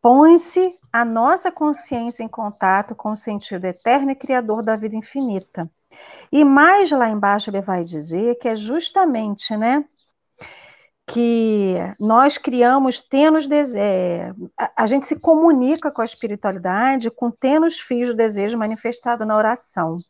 [0.00, 5.68] põe-se a nossa consciência em contato com o sentido eterno e criador da vida infinita.
[6.30, 9.84] E mais lá embaixo ele vai dizer que é justamente, né,
[11.06, 17.78] que nós criamos tenos é, a, a, gente se comunica com a espiritualidade com tenos
[17.78, 20.00] fios do desejo manifestado na oração.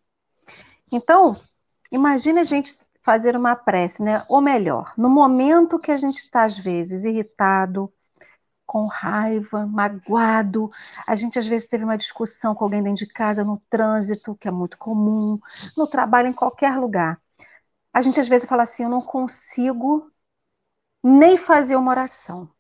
[0.91, 1.39] Então,
[1.93, 4.25] imagine a gente fazer uma prece, né?
[4.29, 7.93] Ou melhor, no momento que a gente está às vezes irritado,
[8.77, 10.71] com raiva, magoado,
[11.07, 14.47] a gente às vezes teve uma discussão com alguém dentro de casa, no trânsito, que
[14.47, 15.41] é muito comum,
[15.75, 17.19] no trabalho, em qualquer lugar.
[17.91, 20.12] A gente às vezes fala assim: eu não consigo
[21.03, 22.51] nem fazer uma oração.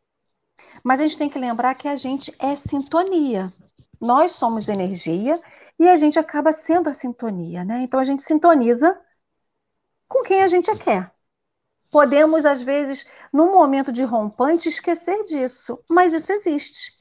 [0.82, 3.52] Mas a gente tem que lembrar que a gente é sintonia.
[4.00, 5.38] Nós somos energia
[5.78, 7.82] e a gente acaba sendo a sintonia, né?
[7.82, 8.98] Então a gente sintoniza
[10.08, 11.15] com quem a gente quer.
[11.96, 16.92] Podemos, às vezes, num momento de rompante, esquecer disso, mas isso existe.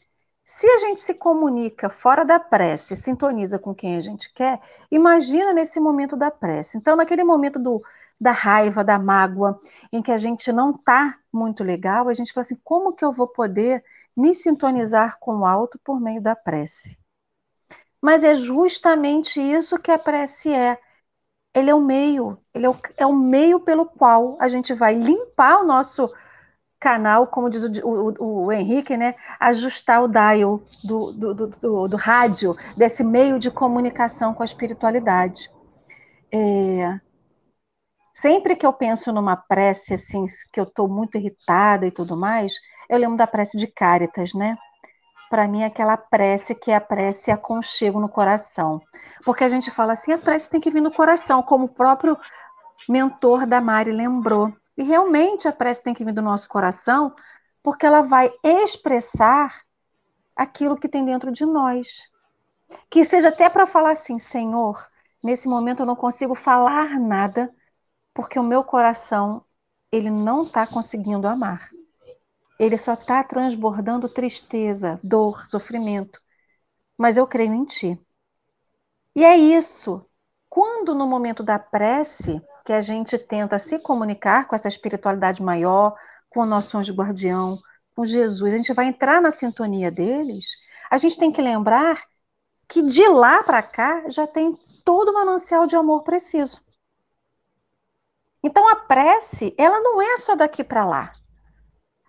[0.42, 4.58] Se a gente se comunica fora da prece, sintoniza com quem a gente quer,
[4.90, 6.78] imagina nesse momento da prece.
[6.78, 7.84] Então, naquele momento do,
[8.18, 9.60] da raiva, da mágoa,
[9.92, 13.12] em que a gente não está muito legal, a gente fala assim: como que eu
[13.12, 13.84] vou poder
[14.16, 16.98] me sintonizar com o alto por meio da prece?
[18.02, 20.80] Mas é justamente isso que a prece é.
[21.56, 24.94] Ele é o meio, ele é o, é o meio pelo qual a gente vai
[24.94, 26.12] limpar o nosso
[26.80, 29.16] canal, como diz o, o, o, Henrique, né?
[29.40, 35.50] Ajustar o dial do, do, do, do, rádio, desse meio de comunicação com a espiritualidade.
[36.32, 37.00] É,
[38.16, 42.54] Sempre que eu penso numa prece assim, que eu estou muito irritada e tudo mais,
[42.90, 44.58] eu lembro da prece de Cáritas, né?
[45.36, 48.82] Para mim, é aquela prece que é a prece aconchego no coração.
[49.26, 52.18] Porque a gente fala assim, a prece tem que vir no coração, como o próprio
[52.88, 54.56] mentor da Mari lembrou.
[54.78, 57.14] E realmente a prece tem que vir do nosso coração,
[57.62, 59.62] porque ela vai expressar
[60.34, 62.04] aquilo que tem dentro de nós.
[62.90, 64.88] Que seja até para falar assim, Senhor,
[65.26, 67.52] Nesse momento eu não consigo falar nada,
[68.14, 69.44] porque o meu coração
[69.92, 71.72] ele não está conseguindo amar.
[72.60, 76.22] Ele só está transbordando tristeza, dor, sofrimento.
[76.98, 78.00] Mas eu creio em ti.
[79.16, 80.06] E é isso.
[80.50, 85.96] Quando no momento da prece, que a gente tenta se comunicar com essa espiritualidade maior,
[86.30, 87.60] com o nosso anjo guardião,
[87.96, 90.48] com Jesus, a gente vai entrar na sintonia deles,
[90.90, 92.04] a gente tem que lembrar
[92.68, 96.66] que de lá para cá já tem todo o manancial de amor preciso.
[98.44, 101.14] Então a prece, ela não é só daqui para lá.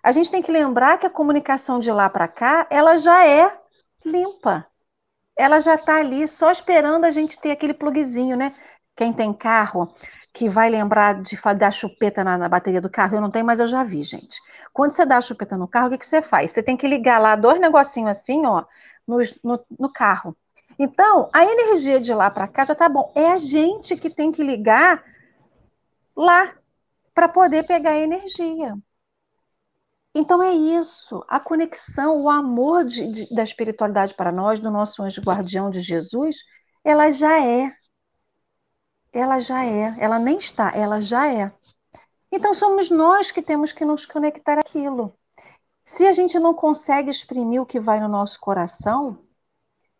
[0.07, 3.53] A gente tem que lembrar que a comunicação de lá para cá, ela já é
[4.05, 4.65] limpa.
[5.37, 8.55] Ela já está ali só esperando a gente ter aquele pluguezinho, né?
[8.95, 9.93] Quem tem carro
[10.33, 13.59] que vai lembrar de dar chupeta na, na, bateria do carro, eu não tenho, mas
[13.59, 14.39] eu já vi, gente.
[14.71, 16.51] Quando você dá chupeta no carro, o que, que você faz?
[16.51, 18.63] Você tem que ligar lá dois negocinhos assim, ó,
[19.05, 20.37] no, no, no carro.
[20.79, 23.11] Então, a energia de lá para cá já tá bom.
[23.13, 25.03] É a gente que tem que ligar
[26.15, 26.53] lá
[27.13, 28.73] para poder pegar energia.
[30.19, 35.03] Então é isso, a conexão, o amor de, de, da espiritualidade para nós, do nosso
[35.03, 36.37] anjo guardião de Jesus,
[36.83, 37.71] ela já é.
[39.13, 39.95] Ela já é.
[39.99, 41.51] Ela nem está, ela já é.
[42.31, 45.15] Então somos nós que temos que nos conectar àquilo.
[45.85, 49.23] Se a gente não consegue exprimir o que vai no nosso coração,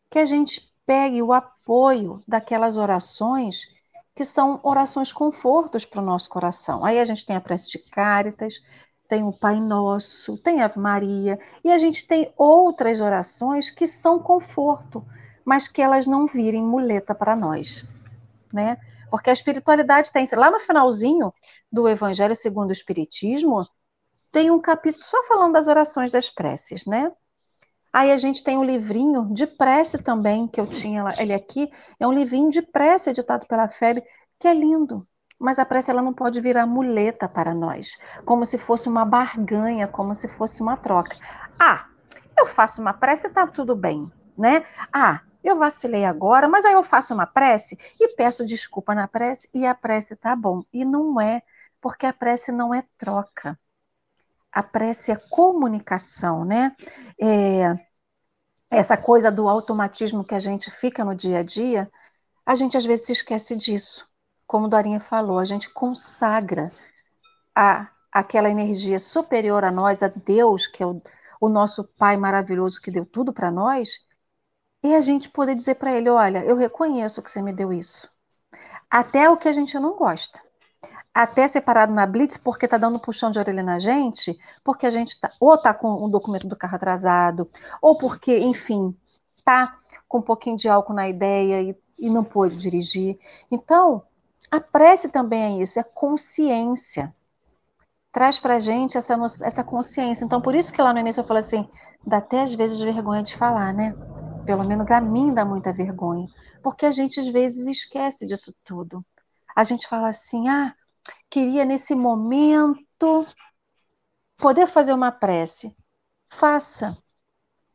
[0.10, 3.68] que a gente pegue o apoio daquelas orações
[4.16, 6.84] que são orações confortos para o nosso coração.
[6.84, 8.56] Aí a gente tem a prece de Cáritas,
[9.08, 13.88] tem o Pai Nosso, tem a Ave Maria, e a gente tem outras orações que
[13.88, 15.06] são conforto,
[15.46, 17.88] mas que elas não virem muleta para nós,
[18.52, 18.78] né?
[19.10, 21.34] Porque a espiritualidade tem lá no finalzinho
[21.72, 23.66] do Evangelho segundo o Espiritismo,
[24.32, 27.12] tem um capítulo só falando das orações das preces, né?
[27.92, 32.06] Aí a gente tem um livrinho de prece também, que eu tinha ele aqui, é
[32.06, 34.04] um livrinho de prece editado pela FEB,
[34.38, 35.08] que é lindo.
[35.40, 39.88] Mas a prece ela não pode virar muleta para nós, como se fosse uma barganha,
[39.88, 41.16] como se fosse uma troca.
[41.60, 41.88] Ah,
[42.38, 44.66] eu faço uma prece tá tudo bem, né?
[44.92, 49.50] Ah, eu vacilei agora, mas aí eu faço uma prece e peço desculpa na prece
[49.54, 50.64] e a prece tá bom.
[50.74, 51.42] E não é,
[51.80, 53.60] porque a prece não é troca.
[54.52, 56.76] A prece é comunicação, né?
[57.22, 57.76] É,
[58.70, 61.92] essa coisa do automatismo que a gente fica no dia a dia,
[62.46, 64.08] a gente às vezes se esquece disso.
[64.48, 66.72] Como Dorinha falou, a gente consagra
[67.56, 71.02] a, aquela energia superior a nós, a Deus, que é o,
[71.40, 73.90] o nosso Pai maravilhoso que deu tudo para nós,
[74.84, 78.10] e a gente poder dizer para Ele: olha, eu reconheço que você me deu isso.
[78.90, 80.42] Até o que a gente não gosta
[81.18, 84.90] até separado na Blitz porque está dando um puxão de orelha na gente, porque a
[84.92, 87.50] gente tá, ou está com um documento do carro atrasado,
[87.82, 88.96] ou porque, enfim,
[89.40, 89.76] está
[90.08, 93.18] com um pouquinho de álcool na ideia e, e não pôde dirigir.
[93.50, 94.04] Então,
[94.50, 97.14] a prece também é isso, é consciência.
[98.12, 100.26] Traz para a gente essa, essa consciência.
[100.26, 101.70] Então, por isso que lá no início eu falei assim,
[102.06, 103.94] dá até às vezes vergonha de falar, né?
[104.46, 106.28] Pelo menos a mim dá muita vergonha.
[106.64, 109.06] Porque a gente às vezes esquece disso tudo.
[109.56, 110.74] A gente fala assim, ah,
[111.30, 113.28] queria nesse momento
[114.38, 115.76] poder fazer uma prece.
[116.30, 116.98] Faça.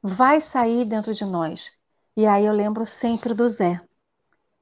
[0.02, 1.70] Vai sair dentro de nós.
[2.16, 3.80] E aí eu lembro sempre do Zé,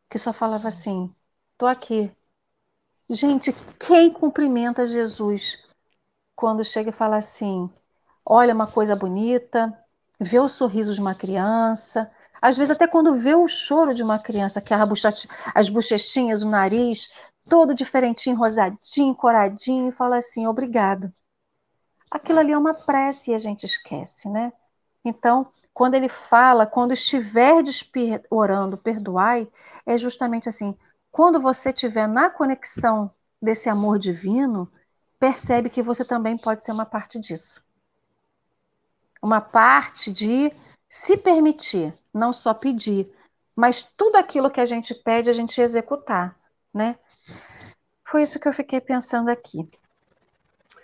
[0.09, 1.13] que só falava assim:
[1.61, 2.11] tô aqui.
[3.11, 5.63] Gente, quem cumprimenta Jesus
[6.35, 7.69] quando chega e fala assim:
[8.25, 9.79] olha uma coisa bonita,
[10.19, 14.19] vê o sorriso de uma criança, às vezes até quando vê o choro de uma
[14.19, 14.73] criança, que
[15.55, 17.13] as bochechinhas, o nariz
[17.47, 21.13] todo diferentinho, rosadinho, coradinho, e fala assim: obrigado.
[22.11, 24.51] Aquilo ali é uma prece e a gente esquece, né?
[25.05, 27.85] Então, quando ele fala, quando estiverdes
[28.31, 29.47] orando, perdoai,
[29.85, 30.75] é justamente assim:
[31.11, 34.71] quando você estiver na conexão desse amor divino,
[35.19, 37.65] percebe que você também pode ser uma parte disso.
[39.23, 40.53] Uma parte de
[40.89, 43.13] se permitir, não só pedir,
[43.55, 46.37] mas tudo aquilo que a gente pede, a gente executar,
[46.73, 46.99] né?
[48.05, 49.69] Foi isso que eu fiquei pensando aqui.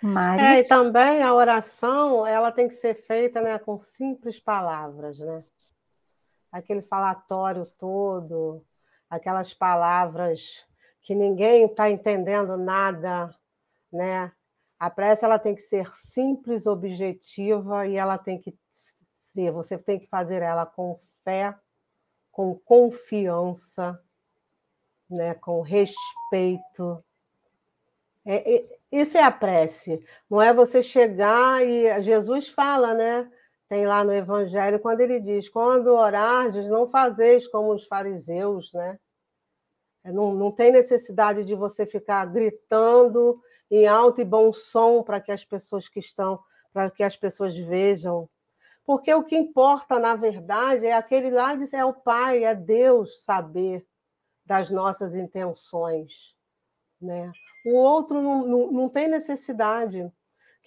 [0.01, 0.41] Mari?
[0.41, 5.43] É, e também a oração, ela tem que ser feita né, com simples palavras, né?
[6.51, 8.63] Aquele falatório todo,
[9.09, 10.65] aquelas palavras
[11.01, 13.33] que ninguém está entendendo nada,
[13.91, 14.31] né?
[14.79, 18.55] A prece ela tem que ser simples, objetiva e ela tem que
[19.33, 21.55] ser, você tem que fazer ela com fé,
[22.31, 23.99] com confiança,
[25.09, 27.03] né, com respeito,
[28.29, 33.31] é, é, isso é a prece, não é você chegar e Jesus fala, né?
[33.69, 38.97] Tem lá no Evangelho, quando ele diz: quando orardes, não fazeis como os fariseus, né?
[40.05, 45.31] Não, não tem necessidade de você ficar gritando em alto e bom som para que
[45.31, 46.39] as pessoas que estão,
[46.71, 48.29] para que as pessoas vejam.
[48.85, 53.85] Porque o que importa, na verdade, é aquele lá, é o Pai, é Deus saber
[54.45, 56.33] das nossas intenções.
[57.01, 57.29] Né?
[57.65, 60.09] O outro não, não, não tem necessidade.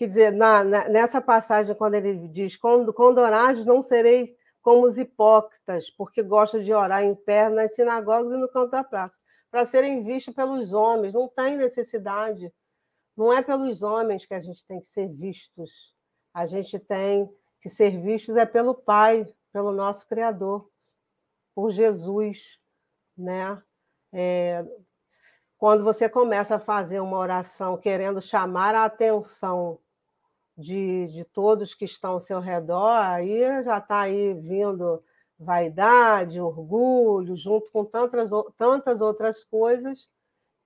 [0.01, 4.87] Quer dizer, na, na, nessa passagem, quando ele diz: quando, quando orares, não serei como
[4.87, 9.15] os hipócritas, porque gostam de orar em pé nas sinagogas e no canto da praça,
[9.51, 11.13] para serem vistos pelos homens.
[11.13, 12.51] Não tem necessidade.
[13.15, 15.95] Não é pelos homens que a gente tem que ser vistos.
[16.33, 17.31] A gente tem
[17.61, 20.67] que ser vistos é pelo Pai, pelo nosso Criador,
[21.55, 22.59] por Jesus,
[23.19, 23.63] né?
[24.15, 24.65] É,
[25.59, 29.79] quando você começa a fazer uma oração querendo chamar a atenção
[30.61, 35.03] de, de todos que estão ao seu redor, aí já está aí vindo
[35.39, 40.09] vaidade, orgulho, junto com tantas, tantas outras coisas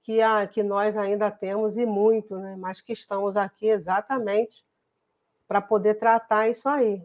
[0.03, 2.57] que, a, que nós ainda temos e muito, né?
[2.59, 4.65] mas que estamos aqui exatamente
[5.47, 7.03] para poder tratar isso aí.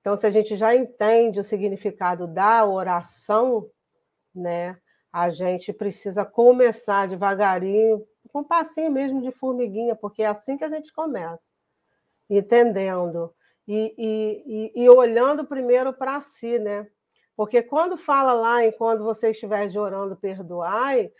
[0.00, 3.70] Então, se a gente já entende o significado da oração,
[4.34, 4.78] né,
[5.12, 10.64] a gente precisa começar devagarinho, com um passinho mesmo de formiguinha, porque é assim que
[10.64, 11.48] a gente começa,
[12.28, 13.34] entendendo
[13.66, 16.86] e, e, e, e olhando primeiro para si, né?
[17.36, 21.10] Porque quando fala lá em quando você estiver orando, perdoai,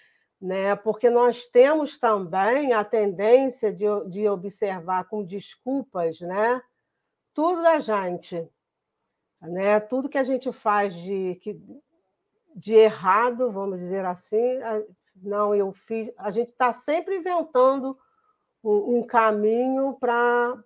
[0.40, 0.76] né?
[0.76, 6.62] Porque nós temos também a tendência de, de observar com desculpas, né?
[7.32, 8.48] Tudo da gente,
[9.40, 9.80] né?
[9.80, 11.40] Tudo que a gente faz de,
[12.54, 14.60] de errado, vamos dizer assim,
[15.16, 16.12] não, eu fiz.
[16.16, 17.98] A gente está sempre inventando
[18.62, 20.62] um, um caminho para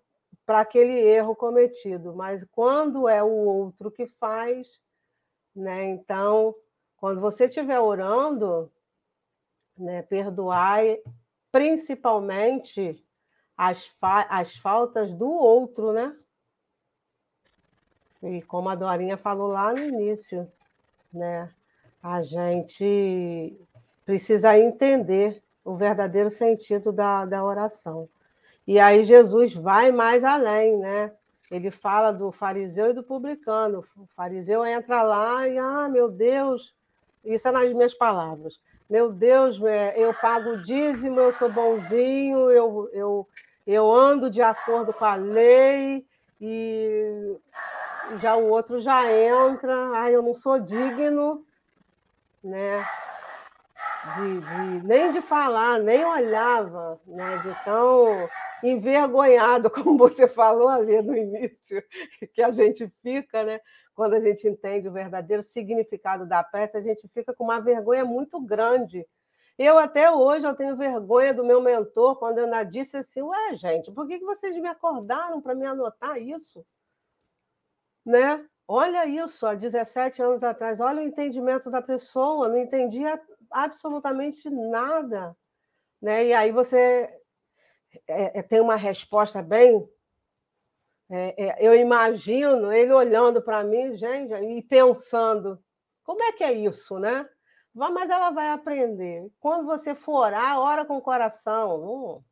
[0.48, 4.66] para aquele erro cometido, mas quando é o outro que faz,
[5.54, 5.90] né?
[5.90, 6.54] Então,
[6.96, 8.72] quando você estiver orando,
[9.76, 10.00] né?
[10.00, 11.02] Perdoai
[11.52, 13.04] principalmente
[13.58, 16.16] as, fa as faltas do outro, né?
[18.22, 20.50] E como a Dorinha falou lá no início,
[21.12, 21.52] né?
[22.02, 23.54] A gente
[24.06, 28.08] precisa entender o verdadeiro sentido da, da oração.
[28.68, 31.10] E aí Jesus vai mais além, né?
[31.50, 33.82] Ele fala do fariseu e do publicano.
[33.96, 36.74] O fariseu entra lá e, ah, meu Deus,
[37.24, 38.60] isso é nas minhas palavras.
[38.88, 43.28] Meu Deus, é, eu pago o dízimo, eu sou bonzinho, eu, eu,
[43.66, 46.04] eu ando de acordo com a lei,
[46.38, 47.38] e
[48.16, 51.42] já o outro já entra, ah, eu não sou digno,
[52.44, 52.86] né?
[54.14, 57.38] De, de, nem de falar, nem olhava, né?
[57.38, 58.28] De tão
[58.62, 61.82] envergonhado, como você falou ali no início,
[62.32, 63.60] que a gente fica, né?
[63.98, 68.04] quando a gente entende o verdadeiro significado da prece, a gente fica com uma vergonha
[68.04, 69.04] muito grande.
[69.58, 73.90] Eu até hoje eu tenho vergonha do meu mentor quando eu disse assim, ué, gente,
[73.90, 76.64] por que vocês me acordaram para me anotar isso?
[78.06, 78.46] Né?
[78.68, 85.36] Olha isso, há 17 anos atrás, olha o entendimento da pessoa, não entendia absolutamente nada.
[86.00, 86.26] Né?
[86.26, 87.08] E aí você
[88.06, 89.88] é, é tem uma resposta bem
[91.10, 95.58] é, é, eu imagino ele olhando para mim, gente, e pensando:
[96.04, 97.28] como é que é isso, né?
[97.74, 99.30] Mas ela vai aprender.
[99.40, 102.22] Quando você for orar, ora com o coração.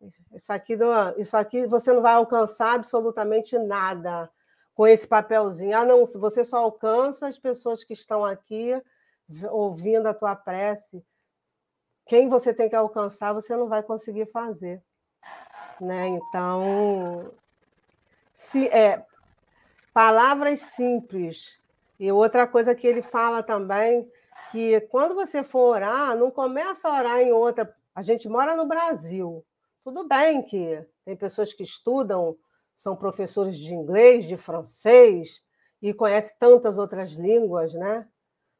[0.00, 4.30] Hum, isso, aqui não, isso aqui você não vai alcançar absolutamente nada
[4.74, 5.76] com esse papelzinho.
[5.76, 8.72] Ah, não, você só alcança as pessoas que estão aqui
[9.50, 11.04] ouvindo a tua prece.
[12.06, 14.82] Quem você tem que alcançar, você não vai conseguir fazer.
[15.80, 16.08] Né?
[16.08, 17.32] Então,
[18.34, 19.04] se, é,
[19.92, 21.60] palavras simples.
[21.98, 24.10] E outra coisa que ele fala também,
[24.50, 27.74] que quando você for orar, não começa a orar em outra.
[27.94, 29.44] A gente mora no Brasil.
[29.84, 32.36] Tudo bem que tem pessoas que estudam,
[32.76, 35.40] são professores de inglês, de francês,
[35.80, 38.06] e conhecem tantas outras línguas, né?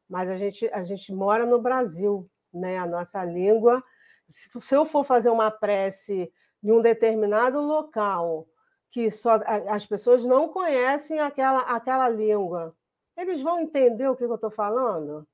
[0.09, 2.77] Mas a gente, a gente mora no Brasil, né?
[2.77, 3.83] A nossa língua.
[4.29, 6.31] Se eu for fazer uma prece
[6.63, 8.47] em um determinado local
[8.93, 12.75] que só as pessoas não conhecem aquela, aquela língua.
[13.17, 15.27] Eles vão entender o que eu estou falando?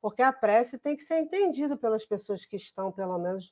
[0.00, 3.50] Porque a prece tem que ser entendida pelas pessoas que estão, pelo menos,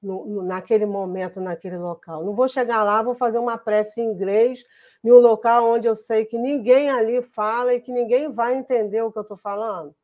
[0.00, 2.22] no, no, naquele momento, naquele local.
[2.22, 4.62] Não vou chegar lá, vou fazer uma prece em inglês,
[5.02, 9.02] em um local onde eu sei que ninguém ali fala e que ninguém vai entender
[9.02, 9.94] o que eu estou falando.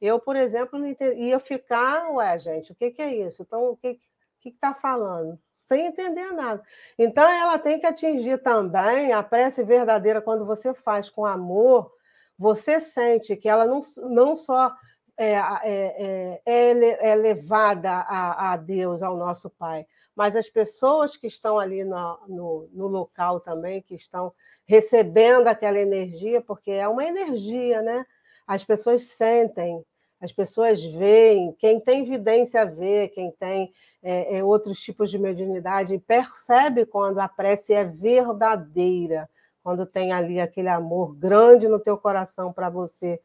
[0.00, 3.42] Eu, por exemplo, ia ficar, ué, gente, o que, que é isso?
[3.42, 3.98] Então, o que
[4.44, 5.38] está falando?
[5.66, 6.62] sem entender nada.
[6.96, 11.92] Então, ela tem que atingir também a prece verdadeira, quando você faz com amor,
[12.38, 14.72] você sente que ela não, não só
[15.16, 19.84] é, é, é, é levada a, a, Deus, ao nosso Pai,
[20.14, 24.32] mas as pessoas que estão ali no, no, no local também, que estão
[24.66, 28.06] recebendo aquela energia, porque é uma energia, né?
[28.46, 29.84] As pessoas sentem,
[30.20, 33.72] as pessoas veem, quem tem evidência vê, quem tem
[34.02, 39.28] é, é, outros tipos de mediunidade percebe quando a prece é verdadeira,
[39.62, 43.20] quando tem ali aquele amor grande no teu coração para você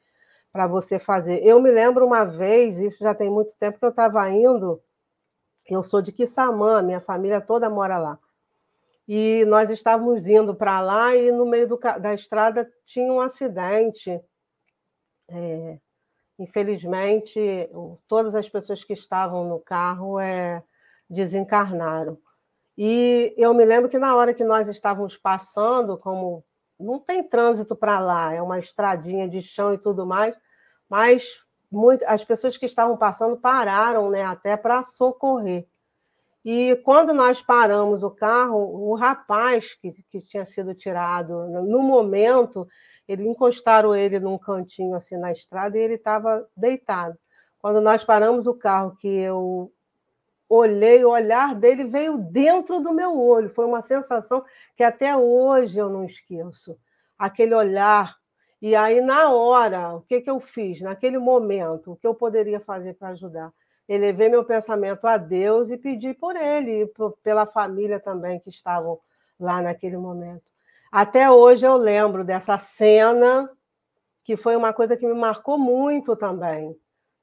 [0.51, 1.41] para você fazer.
[1.45, 4.81] Eu me lembro uma vez, isso já tem muito tempo que eu estava indo,
[5.69, 8.19] eu sou de Quissamã, minha família toda mora lá.
[9.07, 14.21] E nós estávamos indo para lá e no meio do, da estrada tinha um acidente.
[15.31, 15.79] É,
[16.37, 17.39] infelizmente,
[18.07, 20.63] todas as pessoas que estavam no carro é,
[21.09, 22.17] desencarnaram.
[22.77, 26.43] E eu me lembro que na hora que nós estávamos passando, como
[26.79, 30.35] não tem trânsito para lá, é uma estradinha de chão e tudo mais,
[30.89, 31.23] mas
[31.71, 35.67] muito, as pessoas que estavam passando pararam né, até para socorrer.
[36.43, 42.67] E quando nós paramos o carro, o rapaz que, que tinha sido tirado, no momento,
[43.11, 47.17] ele encostaram ele num cantinho assim na estrada e ele estava deitado.
[47.59, 49.69] Quando nós paramos o carro, que eu
[50.47, 53.49] olhei, o olhar dele veio dentro do meu olho.
[53.49, 54.43] Foi uma sensação
[54.77, 56.77] que até hoje eu não esqueço.
[57.19, 58.15] Aquele olhar.
[58.61, 60.79] E aí, na hora, o que, que eu fiz?
[60.79, 63.51] Naquele momento, o que eu poderia fazer para ajudar?
[63.89, 68.99] Elevei meu pensamento a Deus e pedi por ele, e pela família também que estavam
[69.37, 70.50] lá naquele momento.
[70.91, 73.49] Até hoje eu lembro dessa cena,
[74.25, 76.75] que foi uma coisa que me marcou muito também.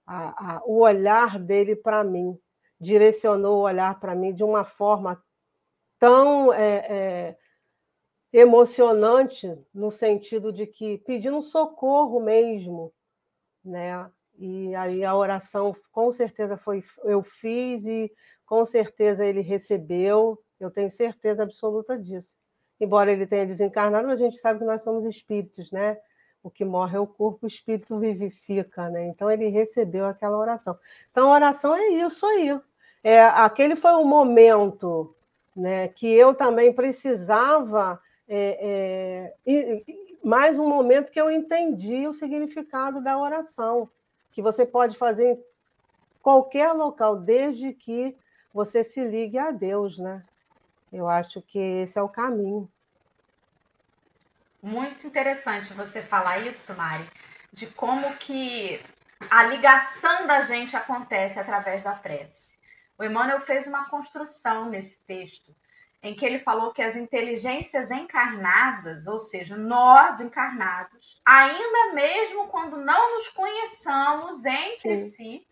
[0.07, 2.39] A, a, o olhar dele para mim
[2.81, 5.23] direcionou o olhar para mim de uma forma
[5.99, 7.39] tão é, é,
[8.33, 12.93] emocionante, no sentido de que pedindo socorro mesmo,
[13.63, 14.11] né?
[14.39, 18.11] E aí a oração, com certeza, foi eu fiz e
[18.47, 22.35] com certeza ele recebeu, eu tenho certeza absoluta disso.
[22.81, 25.99] Embora ele tenha desencarnado, a gente sabe que nós somos espíritos, né?
[26.43, 29.07] O que morre é o corpo, o espírito vivifica, né?
[29.09, 30.79] Então ele recebeu aquela oração.
[31.11, 32.59] Então a oração é isso aí.
[33.03, 35.15] É, aquele foi um momento
[35.55, 39.83] né, que eu também precisava, é, é,
[40.23, 43.89] mais um momento que eu entendi o significado da oração,
[44.31, 45.45] que você pode fazer em
[46.23, 48.17] qualquer local, desde que
[48.53, 50.25] você se ligue a Deus, né?
[50.93, 52.71] Eu acho que esse é o caminho.
[54.63, 57.05] Muito interessante você falar isso, Mari,
[57.53, 58.81] de como que
[59.31, 62.59] a ligação da gente acontece através da prece.
[62.99, 65.55] O Emmanuel fez uma construção nesse texto,
[66.03, 72.77] em que ele falou que as inteligências encarnadas, ou seja, nós encarnados, ainda mesmo quando
[72.77, 75.11] não nos conheçamos entre Sim.
[75.11, 75.47] si,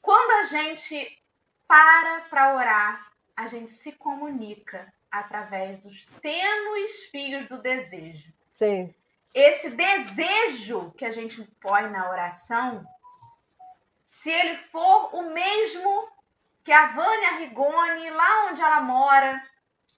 [0.00, 1.22] quando a gente
[1.68, 8.32] para para orar, a gente se comunica através dos tênues fios do desejo.
[8.52, 8.94] Sim.
[9.34, 12.86] Esse desejo que a gente põe na oração,
[14.04, 16.08] se ele for o mesmo
[16.64, 19.46] que a Vânia Rigoni, lá onde ela mora,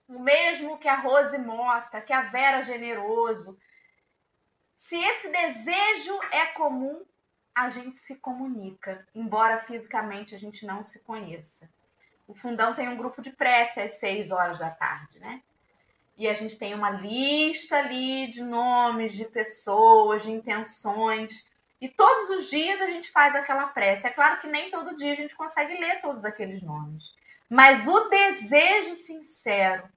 [0.09, 3.59] o mesmo que a Rose Mota, que a Vera Generoso.
[4.75, 7.05] Se esse desejo é comum,
[7.55, 11.69] a gente se comunica, embora fisicamente a gente não se conheça.
[12.29, 15.41] O Fundão tem um grupo de prece às seis horas da tarde, né?
[16.17, 21.51] E a gente tem uma lista ali de nomes, de pessoas, de intenções.
[21.81, 24.07] E todos os dias a gente faz aquela prece.
[24.07, 27.15] É claro que nem todo dia a gente consegue ler todos aqueles nomes.
[27.49, 29.89] Mas o desejo sincero,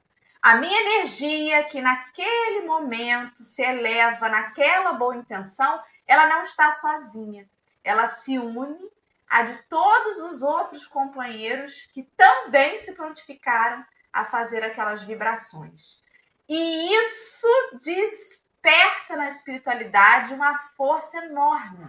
[0.41, 7.49] a minha energia que naquele momento se eleva naquela boa intenção, ela não está sozinha.
[7.83, 8.89] Ela se une
[9.31, 16.01] à de todos os outros companheiros que também se prontificaram a fazer aquelas vibrações.
[16.49, 17.47] E isso
[17.81, 21.87] desperta na espiritualidade uma força enorme.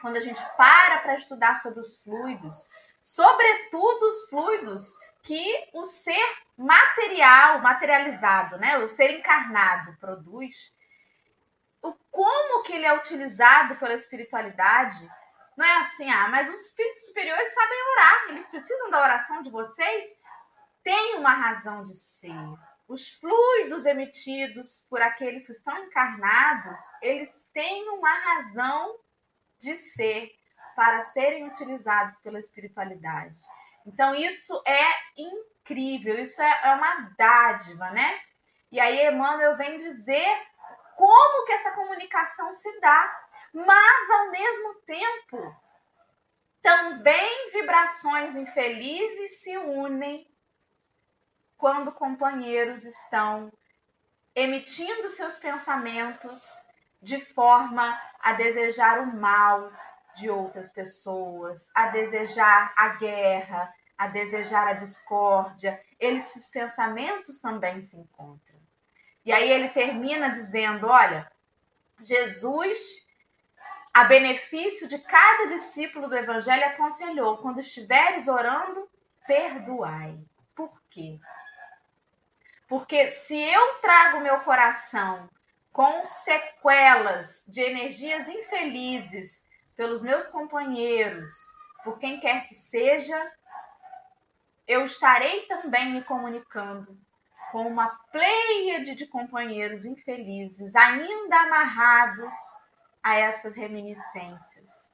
[0.00, 2.68] Quando a gente para para estudar sobre os fluidos,
[3.00, 10.76] sobretudo os fluidos que o ser material, materializado, né, o ser encarnado produz,
[11.80, 15.08] o como que ele é utilizado pela espiritualidade,
[15.58, 19.50] não é assim, ah, mas os espíritos superiores sabem orar, eles precisam da oração de
[19.50, 20.04] vocês?
[20.84, 22.32] Tem uma razão de ser
[22.86, 29.00] os fluidos emitidos por aqueles que estão encarnados, eles têm uma razão
[29.58, 30.30] de ser
[30.76, 33.40] para serem utilizados pela espiritualidade.
[33.84, 34.84] Então, isso é
[35.16, 38.20] incrível, isso é, é uma dádiva, né?
[38.70, 40.46] E aí, Emmanuel vem dizer
[40.94, 43.27] como que essa comunicação se dá.
[43.52, 45.56] Mas, ao mesmo tempo,
[46.62, 50.26] também vibrações infelizes se unem
[51.56, 53.52] quando companheiros estão
[54.34, 56.68] emitindo seus pensamentos
[57.02, 59.72] de forma a desejar o mal
[60.14, 65.82] de outras pessoas, a desejar a guerra, a desejar a discórdia.
[65.98, 68.58] Esses pensamentos também se encontram.
[69.24, 71.30] E aí ele termina dizendo: olha,
[72.00, 73.07] Jesus
[73.98, 78.88] a benefício de cada discípulo do Evangelho, aconselhou: quando estiveres orando,
[79.26, 80.16] perdoai.
[80.54, 81.18] Por quê?
[82.68, 85.28] Porque se eu trago meu coração
[85.72, 91.30] com sequelas de energias infelizes pelos meus companheiros,
[91.82, 93.32] por quem quer que seja,
[94.68, 96.96] eu estarei também me comunicando
[97.50, 102.67] com uma pleiade de companheiros infelizes, ainda amarrados
[103.02, 104.92] a essas reminiscências.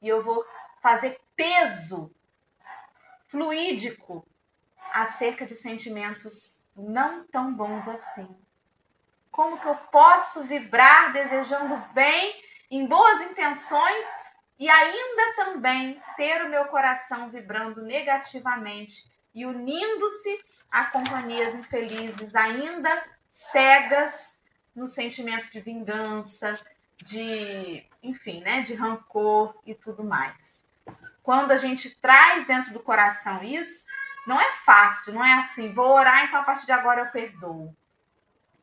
[0.00, 0.44] E eu vou
[0.82, 2.14] fazer peso
[3.26, 4.26] fluídico
[4.92, 8.36] acerca de sentimentos não tão bons assim.
[9.30, 14.04] Como que eu posso vibrar desejando bem, em boas intenções
[14.58, 23.04] e ainda também ter o meu coração vibrando negativamente e unindo-se a companhias infelizes, ainda
[23.28, 24.42] cegas
[24.74, 26.58] no sentimento de vingança,
[27.02, 30.64] de, enfim, né, de rancor e tudo mais.
[31.22, 33.86] Quando a gente traz dentro do coração isso,
[34.26, 37.74] não é fácil, não é assim, vou orar, então a partir de agora eu perdoo.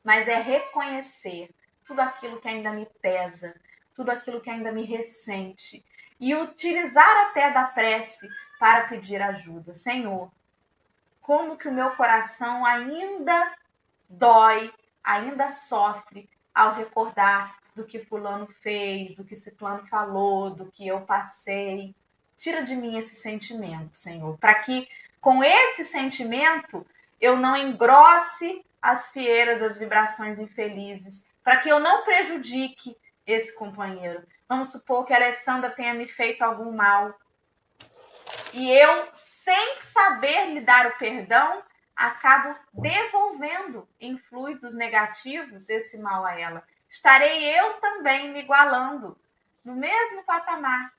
[0.03, 1.49] Mas é reconhecer
[1.83, 3.59] tudo aquilo que ainda me pesa,
[3.93, 5.85] tudo aquilo que ainda me ressente
[6.19, 8.27] e utilizar até da prece
[8.59, 9.73] para pedir ajuda.
[9.73, 10.31] Senhor,
[11.21, 13.55] como que o meu coração ainda
[14.09, 14.73] dói,
[15.03, 21.01] ainda sofre ao recordar do que fulano fez, do que ciclano falou, do que eu
[21.01, 21.95] passei.
[22.37, 24.87] Tira de mim esse sentimento, Senhor, para que
[25.19, 26.85] com esse sentimento
[27.19, 34.23] eu não engrosse as fieiras, as vibrações infelizes, para que eu não prejudique esse companheiro.
[34.47, 37.17] Vamos supor que a Alessandra tenha me feito algum mal.
[38.51, 41.63] E eu, sem saber lhe dar o perdão,
[41.95, 46.63] acabo devolvendo em fluidos negativos esse mal a ela
[46.93, 49.19] estarei eu também me igualando
[49.65, 50.93] no mesmo patamar.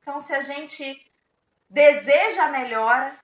[0.00, 1.08] Então, se a gente
[1.68, 3.16] deseja a melhora,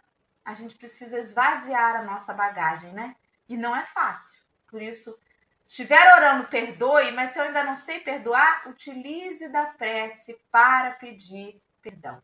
[0.44, 3.16] a gente precisa esvaziar a nossa bagagem, né?
[3.48, 4.44] E não é fácil.
[4.68, 5.20] Por isso,
[5.64, 11.60] estiver orando, perdoe, mas se eu ainda não sei perdoar, utilize da prece para pedir
[11.82, 12.22] perdão.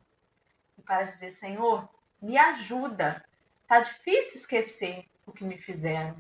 [0.79, 1.89] E para dizer, Senhor,
[2.21, 3.25] me ajuda.
[3.67, 6.17] Tá difícil esquecer o que me fizeram.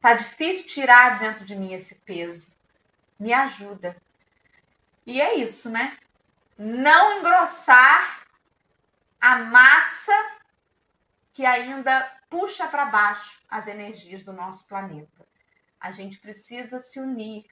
[0.00, 2.63] Tá difícil tirar dentro de mim esse peso
[3.18, 3.96] me ajuda.
[5.06, 5.96] E é isso, né?
[6.56, 8.24] Não engrossar
[9.20, 10.12] a massa
[11.32, 15.26] que ainda puxa para baixo as energias do nosso planeta.
[15.80, 17.44] A gente precisa se unir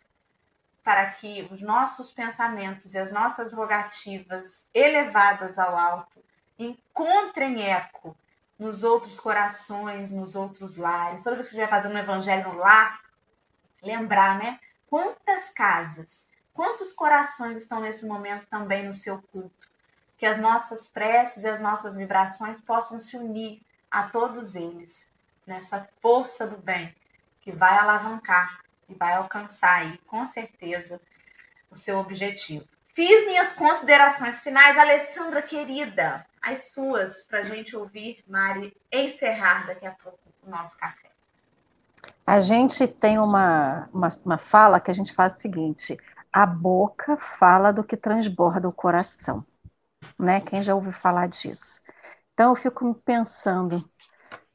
[0.82, 6.20] para que os nossos pensamentos e as nossas rogativas elevadas ao alto
[6.58, 8.16] encontrem eco
[8.58, 11.24] nos outros corações, nos outros lares.
[11.24, 13.00] Toda vez que estiver fazendo um evangelho no lar,
[13.82, 14.58] lembrar, né?
[14.92, 19.66] Quantas casas, quantos corações estão nesse momento também no seu culto?
[20.18, 25.10] Que as nossas preces e as nossas vibrações possam se unir a todos eles
[25.46, 26.94] nessa força do bem
[27.40, 31.00] que vai alavancar e vai alcançar aí, com certeza,
[31.70, 32.68] o seu objetivo.
[32.84, 39.86] Fiz minhas considerações finais, Alessandra querida, as suas, para a gente ouvir, Mari, encerrar daqui
[39.86, 41.11] a pouco o nosso café.
[42.26, 45.98] A gente tem uma, uma, uma fala que a gente faz o seguinte:
[46.32, 49.44] a boca fala do que transborda o coração.
[50.18, 50.40] Né?
[50.40, 51.80] Quem já ouviu falar disso?
[52.32, 53.84] Então eu fico pensando,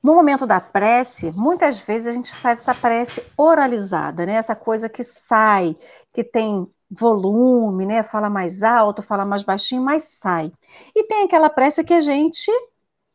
[0.01, 4.33] no momento da prece, muitas vezes a gente faz essa prece oralizada, né?
[4.33, 5.75] Essa coisa que sai,
[6.13, 8.03] que tem volume, né?
[8.03, 10.51] Fala mais alto, fala mais baixinho, mas sai.
[10.95, 12.51] E tem aquela prece que a gente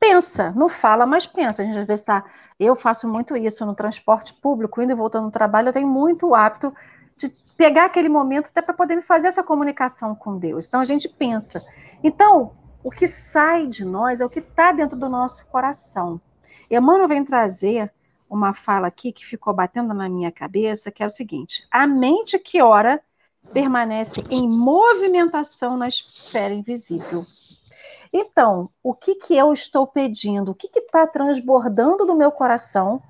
[0.03, 1.63] pensa, não fala, mas pensa.
[1.63, 2.25] A gente às vezes está.
[2.59, 6.27] Eu faço muito isso no transporte público, indo e voltando no trabalho, eu tenho muito
[6.27, 6.75] o hábito
[7.17, 10.67] de pegar aquele momento até para poder fazer essa comunicação com Deus.
[10.67, 11.65] Então a gente pensa.
[12.03, 16.21] Então, o que sai de nós é o que está dentro do nosso coração.
[16.69, 17.93] Emmanuel vem trazer
[18.29, 22.41] uma fala aqui que ficou batendo na minha cabeça, que é o seguinte: a mente
[22.41, 23.01] que ora
[23.53, 27.25] permanece em movimentação na esfera invisível.
[28.13, 30.51] Então, o que, que eu estou pedindo?
[30.51, 33.03] O que está transbordando do meu coração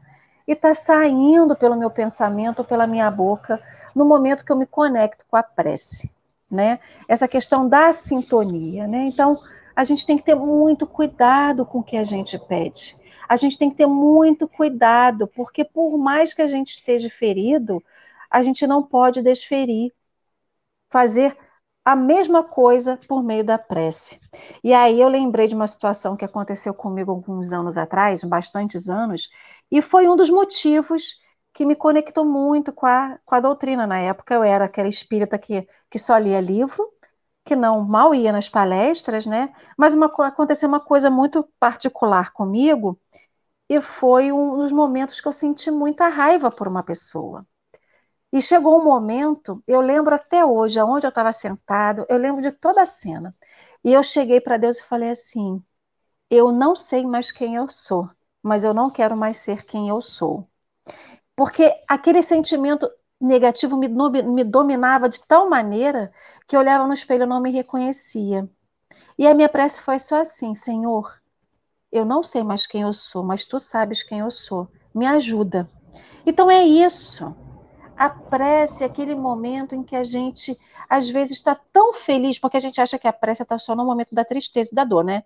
[0.46, 3.60] e está saindo pelo meu pensamento, pela minha boca,
[3.94, 6.10] no momento que eu me conecto com a prece,
[6.50, 6.78] né?
[7.08, 9.06] Essa questão da sintonia, né?
[9.06, 9.40] Então,
[9.74, 12.96] a gente tem que ter muito cuidado com o que a gente pede.
[13.28, 17.82] A gente tem que ter muito cuidado, porque por mais que a gente esteja ferido,
[18.30, 19.92] a gente não pode desferir,
[20.90, 21.36] fazer
[21.84, 24.20] a mesma coisa por meio da prece.
[24.62, 29.28] E aí eu lembrei de uma situação que aconteceu comigo alguns anos atrás, bastantes anos,
[29.70, 31.20] e foi um dos motivos
[31.52, 33.86] que me conectou muito com a, com a doutrina.
[33.86, 36.88] Na época eu era aquela espírita que, que só lia livro,
[37.44, 39.54] que não mal ia nas palestras, né?
[39.76, 42.98] Mas uma, aconteceu uma coisa muito particular comigo,
[43.68, 47.46] e foi um dos momentos que eu senti muita raiva por uma pessoa.
[48.32, 52.50] E chegou um momento, eu lembro até hoje, aonde eu estava sentado, eu lembro de
[52.50, 53.36] toda a cena.
[53.84, 55.62] E eu cheguei para Deus e falei assim:
[56.30, 58.08] eu não sei mais quem eu sou,
[58.42, 60.48] mas eu não quero mais ser quem eu sou.
[61.36, 66.10] Porque aquele sentimento negativo me, me dominava de tal maneira
[66.48, 68.48] que eu olhava no espelho e não me reconhecia.
[69.18, 71.20] E a minha prece foi só assim: Senhor,
[71.92, 74.68] eu não sei mais quem eu sou, mas tu sabes quem eu sou.
[74.94, 75.68] Me ajuda.
[76.24, 77.34] Então é isso.
[78.02, 82.60] A prece aquele momento em que a gente, às vezes, está tão feliz, porque a
[82.60, 85.22] gente acha que a prece está só no momento da tristeza e da dor, né?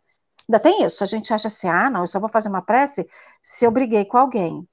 [0.46, 1.02] Ainda tem isso.
[1.02, 3.08] A gente acha assim, ah, não, eu só vou fazer uma prece
[3.40, 4.68] se eu briguei com alguém.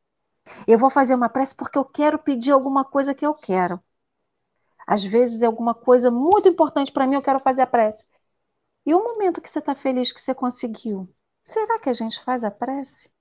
[0.68, 3.82] Eu vou fazer uma prece porque eu quero pedir alguma coisa que eu quero.
[4.88, 8.06] Às vezes é alguma coisa muito importante para mim, eu quero fazer a prece.
[8.86, 11.10] E o momento que você está feliz que você conseguiu,
[11.46, 13.13] será que a gente faz a prece?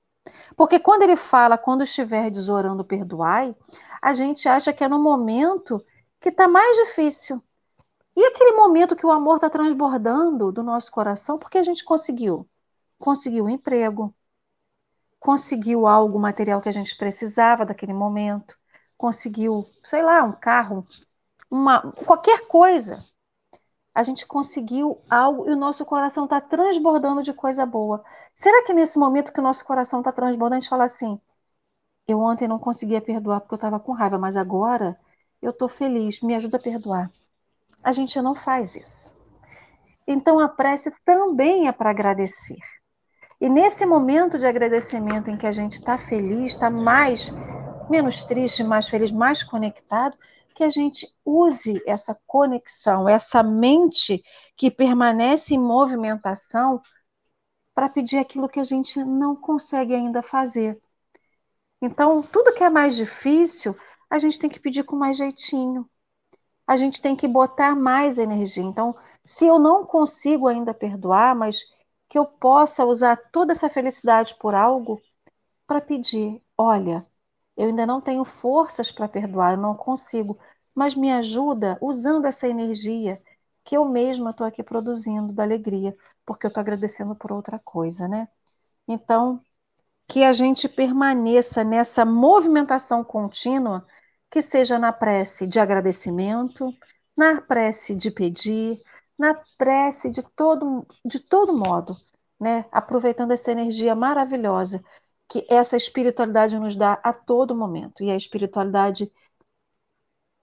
[0.57, 3.55] Porque quando ele fala, quando estiver desorando, perdoai,
[4.01, 5.85] a gente acha que é no momento
[6.21, 7.43] que está mais difícil.
[8.15, 12.49] E aquele momento que o amor está transbordando do nosso coração, porque a gente conseguiu?
[12.99, 14.15] Conseguiu um emprego,
[15.19, 18.59] conseguiu algo material que a gente precisava daquele momento,
[18.99, 20.87] conseguiu, sei lá, um carro,
[21.51, 23.05] uma qualquer coisa
[23.95, 28.03] a gente conseguiu algo e o nosso coração está transbordando de coisa boa.
[28.35, 31.21] Será que nesse momento que o nosso coração está transbordando, a gente fala assim:
[32.07, 34.99] eu ontem não conseguia perdoar porque eu estava com raiva, mas agora
[35.41, 37.11] eu estou feliz, me ajuda a perdoar.
[37.83, 39.13] A gente não faz isso.
[40.07, 42.59] Então a prece também é para agradecer.
[43.41, 47.29] E nesse momento de agradecimento em que a gente está feliz, está mais,
[47.91, 50.17] menos triste, mais feliz, mais conectado,
[50.53, 54.23] que a gente use essa conexão, essa mente
[54.57, 56.81] que permanece em movimentação
[57.75, 60.81] para pedir aquilo que a gente não consegue ainda fazer.
[61.81, 63.77] Então, tudo que é mais difícil,
[64.09, 65.89] a gente tem que pedir com mais jeitinho.
[66.67, 68.63] A gente tem que botar mais energia.
[68.63, 68.95] Então,
[69.25, 71.65] se eu não consigo ainda perdoar, mas
[72.09, 75.01] que eu possa usar toda essa felicidade por algo
[75.67, 77.07] para pedir, olha,
[77.57, 80.39] eu ainda não tenho forças para perdoar, eu não consigo,
[80.75, 83.23] mas me ajuda usando essa energia
[83.65, 85.97] que eu mesma estou aqui produzindo da alegria,
[86.27, 88.29] porque eu estou agradecendo por outra coisa, né?
[88.89, 89.43] Então,
[90.09, 93.87] que a gente permaneça nessa movimentação contínua,
[94.31, 96.73] que seja na prece de agradecimento,
[97.17, 98.81] na prece de pedir,
[99.19, 101.97] na prece de todo, de todo modo,
[102.41, 102.65] né?
[102.73, 104.83] aproveitando essa energia maravilhosa
[105.33, 108.05] que essa espiritualidade nos dá a todo momento.
[108.05, 109.11] E a espiritualidade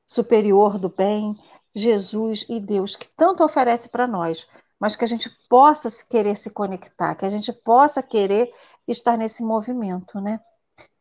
[0.08, 1.38] superior do bem,
[1.76, 4.48] Jesus e Deus, que tanto oferece para nós,
[4.80, 8.52] mas que a gente possa querer se conectar, que a gente possa querer
[8.88, 10.40] estar nesse movimento, né?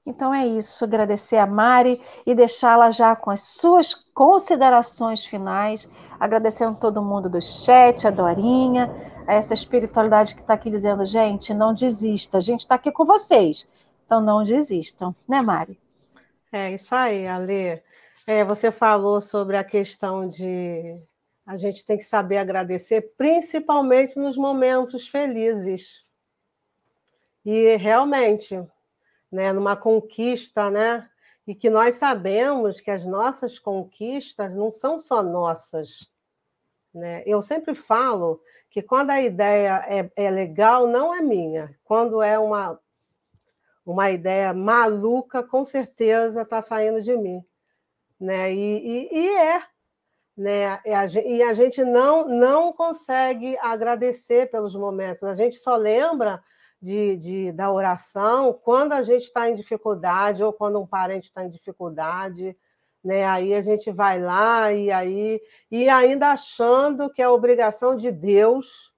[0.05, 5.89] Então é isso, agradecer a Mari e deixá-la já com as suas considerações finais,
[6.21, 8.91] agradecendo todo mundo do chat, a Dorinha,
[9.27, 13.07] a essa espiritualidade que está aqui dizendo, gente, não desista, a gente está aqui com
[13.07, 13.67] vocês,
[14.09, 15.79] então não desistam, né, Mari?
[16.51, 17.83] É isso aí, Ale.
[18.27, 20.99] É, você falou sobre a questão de
[21.45, 26.07] a gente tem que saber agradecer, principalmente nos momentos felizes.
[27.45, 28.59] E realmente,
[29.31, 31.07] né, numa conquista, né,
[31.47, 36.11] e que nós sabemos que as nossas conquistas não são só nossas.
[36.95, 37.23] Né?
[37.27, 38.41] Eu sempre falo
[38.71, 41.79] que quando a ideia é, é legal, não é minha.
[41.85, 42.81] Quando é uma,
[43.93, 47.43] uma ideia maluca, com certeza está saindo de mim.
[48.21, 48.53] Né?
[48.53, 49.63] E, e, e é.
[50.37, 50.81] Né?
[50.85, 55.25] E a, e a gente não, não consegue agradecer pelos momentos.
[55.25, 56.43] A gente só lembra
[56.83, 61.43] de, de, da oração quando a gente está em dificuldade ou quando um parente está
[61.43, 62.55] em dificuldade,
[63.03, 63.25] né?
[63.25, 68.93] Aí a gente vai lá e aí e ainda achando que é obrigação de Deus,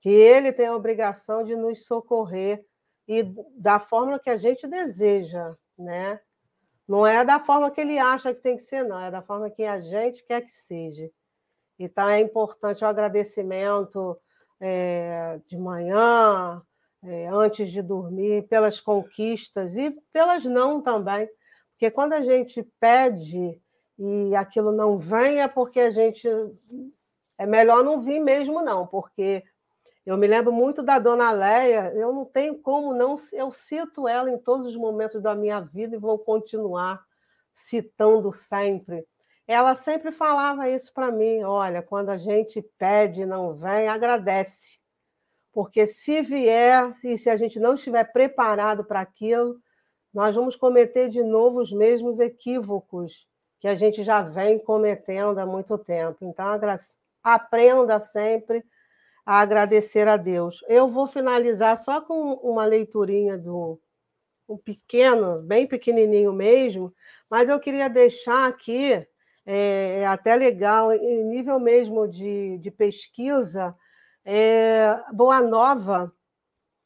[0.00, 2.64] que Ele tem a obrigação de nos socorrer
[3.06, 3.22] e
[3.56, 6.20] da forma que a gente deseja, né?
[6.86, 9.50] Não é da forma que ele acha que tem que ser, não, é da forma
[9.50, 11.10] que a gente quer que seja.
[11.78, 14.18] Então é importante o agradecimento
[14.60, 16.62] é, de manhã,
[17.02, 21.28] é, antes de dormir, pelas conquistas e pelas não também.
[21.70, 23.60] Porque quando a gente pede
[23.98, 26.28] e aquilo não vem, é porque a gente.
[27.38, 29.42] É melhor não vir mesmo, não, porque
[30.04, 34.30] eu me lembro muito da dona Leia, eu não tenho como não, eu cito ela
[34.30, 37.04] em todos os momentos da minha vida e vou continuar
[37.54, 39.06] citando sempre.
[39.46, 44.78] Ela sempre falava isso para mim: olha, quando a gente pede e não vem, agradece.
[45.52, 49.60] Porque se vier e se a gente não estiver preparado para aquilo,
[50.12, 53.26] nós vamos cometer de novo os mesmos equívocos
[53.60, 56.24] que a gente já vem cometendo há muito tempo.
[56.24, 56.46] Então,
[57.22, 58.64] aprenda sempre
[59.24, 60.64] a agradecer a Deus.
[60.68, 63.80] Eu vou finalizar só com uma leiturinha do
[64.48, 66.92] um pequeno, bem pequenininho mesmo,
[67.30, 68.92] mas eu queria deixar aqui,
[69.46, 73.74] é, é até legal, em nível mesmo de, de pesquisa,
[74.24, 76.12] é, Boa Nova,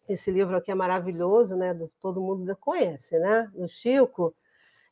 [0.09, 1.77] esse livro aqui é maravilhoso, né?
[2.01, 3.51] todo mundo conhece, né?
[3.53, 4.35] Do Chico,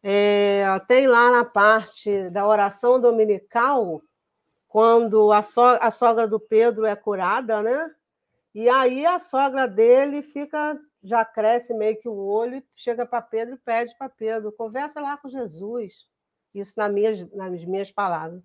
[0.02, 4.02] é, tem lá na parte da oração dominical,
[4.74, 7.94] quando a sogra, a sogra do Pedro é curada, né?
[8.52, 13.54] E aí a sogra dele fica, já cresce meio que o olho, chega para Pedro
[13.54, 16.08] e pede para Pedro, conversa lá com Jesus.
[16.52, 18.42] Isso nas minhas, nas minhas palavras.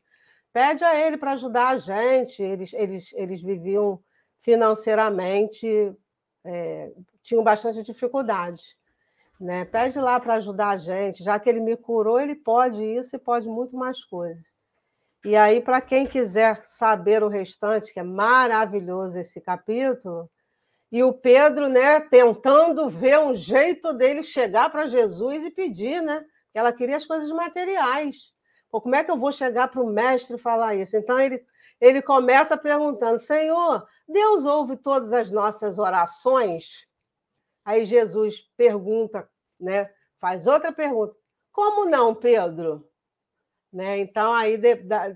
[0.53, 2.43] Pede a ele para ajudar a gente.
[2.43, 3.99] Eles, eles, eles viviam
[4.41, 5.67] financeiramente,
[6.45, 6.91] é,
[7.23, 8.77] tinham bastante dificuldade.
[9.41, 9.65] Né?
[9.65, 11.23] Pede lá para ajudar a gente.
[11.23, 14.59] Já que ele me curou, ele pode isso e pode muito mais coisas.
[15.26, 20.30] E aí, para quem quiser saber o restante, que é maravilhoso esse capítulo,
[20.91, 26.26] e o Pedro, né, tentando ver um jeito dele chegar para Jesus e pedir, né?
[26.51, 28.34] Que ela queria as coisas materiais.
[28.72, 30.97] Pô, como é que eu vou chegar para o mestre e falar isso?
[30.97, 31.45] Então ele,
[31.80, 36.88] ele começa perguntando: Senhor, Deus ouve todas as nossas orações?
[37.63, 39.91] Aí Jesus pergunta, né?
[40.20, 41.15] Faz outra pergunta:
[41.51, 42.88] Como não, Pedro?
[43.72, 43.99] Né?
[43.99, 45.13] Então, aí, de, da,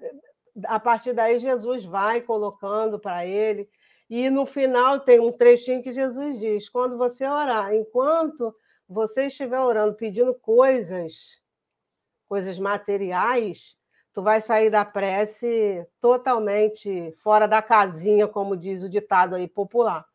[0.65, 3.69] a partir daí, Jesus vai colocando para ele.
[4.09, 8.55] E no final tem um trechinho que Jesus diz: quando você orar, enquanto
[8.87, 11.41] você estiver orando, pedindo coisas,
[12.27, 13.77] coisas materiais,
[14.11, 20.05] tu vai sair da prece totalmente fora da casinha, como diz o ditado aí popular.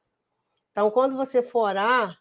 [0.71, 2.17] Então, quando você for orar,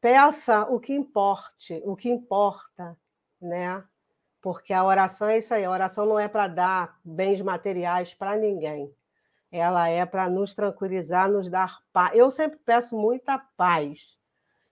[0.00, 2.96] peça o que importe, o que importa,
[3.40, 3.84] né?
[4.40, 8.36] Porque a oração é isso aí, a oração não é para dar bens materiais para
[8.36, 8.94] ninguém.
[9.50, 12.16] Ela é para nos tranquilizar, nos dar paz.
[12.16, 14.18] Eu sempre peço muita paz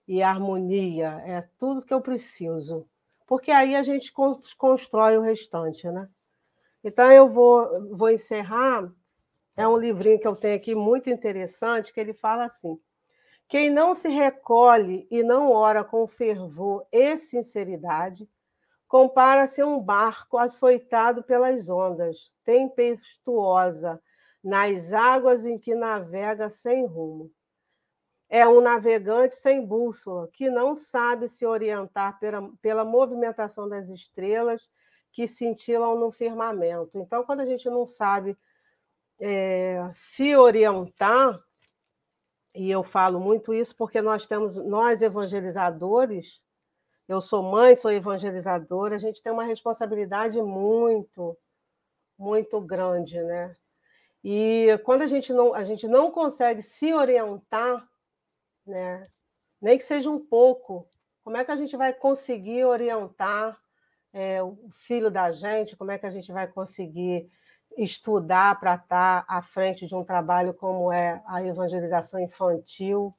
[0.07, 2.87] e harmonia, é tudo que eu preciso.
[3.27, 4.12] Porque aí a gente
[4.57, 6.09] constrói o restante, né?
[6.85, 8.89] Então eu vou, vou encerrar.
[9.57, 12.79] É um livrinho que eu tenho aqui muito interessante, que ele fala assim:
[13.49, 18.29] quem não se recolhe e não ora com fervor e sinceridade,
[18.89, 24.01] compara-se a um barco açoitado pelas ondas, tempestuosa,
[24.43, 27.30] nas águas em que navega sem rumo.
[28.28, 34.68] É um navegante sem bússola, que não sabe se orientar pela, pela movimentação das estrelas
[35.12, 36.99] que cintilam no firmamento.
[36.99, 38.37] Então, quando a gente não sabe
[39.18, 41.41] é, se orientar,
[42.55, 46.41] e eu falo muito isso porque nós temos, nós evangelizadores,
[47.09, 51.37] eu sou mãe, sou evangelizadora, a gente tem uma responsabilidade muito,
[52.19, 53.55] muito grande, né?
[54.25, 57.87] E quando a gente não, a gente não consegue se orientar,
[58.67, 59.07] né?
[59.61, 60.89] Nem que seja um pouco,
[61.23, 63.57] como é que a gente vai conseguir orientar
[64.13, 65.77] é, o filho da gente?
[65.77, 67.31] Como é que a gente vai conseguir
[67.77, 73.15] estudar para estar à frente de um trabalho como é a evangelização infantil?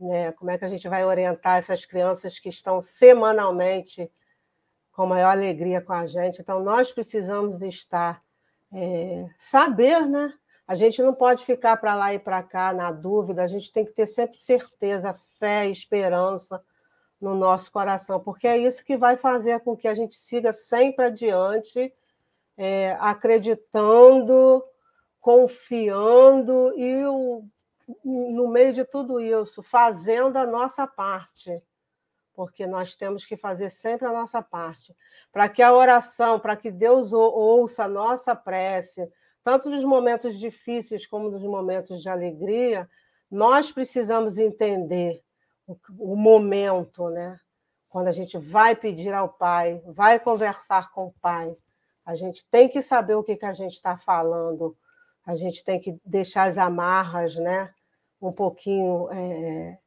[0.00, 0.32] Né?
[0.32, 4.10] Como é que a gente vai orientar essas crianças que estão semanalmente
[4.92, 6.40] com maior alegria com a gente?
[6.40, 8.22] Então, nós precisamos estar,
[8.72, 10.32] é, saber, né?
[10.66, 13.84] A gente não pode ficar para lá e para cá na dúvida, a gente tem
[13.84, 16.62] que ter sempre certeza, fé, esperança
[17.20, 21.04] no nosso coração, porque é isso que vai fazer com que a gente siga sempre
[21.04, 21.92] adiante,
[22.56, 24.64] é, acreditando,
[25.20, 27.44] confiando e o
[28.04, 31.62] no meio de tudo isso, fazendo a nossa parte,
[32.34, 34.94] porque nós temos que fazer sempre a nossa parte,
[35.32, 39.10] para que a oração, para que Deus ouça a nossa prece,
[39.42, 42.88] tanto nos momentos difíceis como nos momentos de alegria,
[43.30, 45.22] nós precisamos entender
[45.66, 47.38] o, o momento, né?
[47.90, 51.54] quando a gente vai pedir ao Pai, vai conversar com o Pai,
[52.06, 54.76] a gente tem que saber o que, que a gente está falando,
[55.26, 57.74] a gente tem que deixar as amarras, né?
[58.20, 59.78] Um pouquinho é,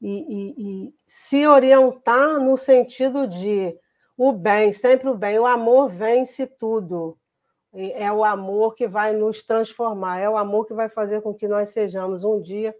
[0.00, 3.76] e, e, e se orientar no sentido de
[4.16, 7.18] o bem, sempre o bem, o amor vence tudo.
[7.74, 11.48] É o amor que vai nos transformar, é o amor que vai fazer com que
[11.48, 12.74] nós sejamos um dia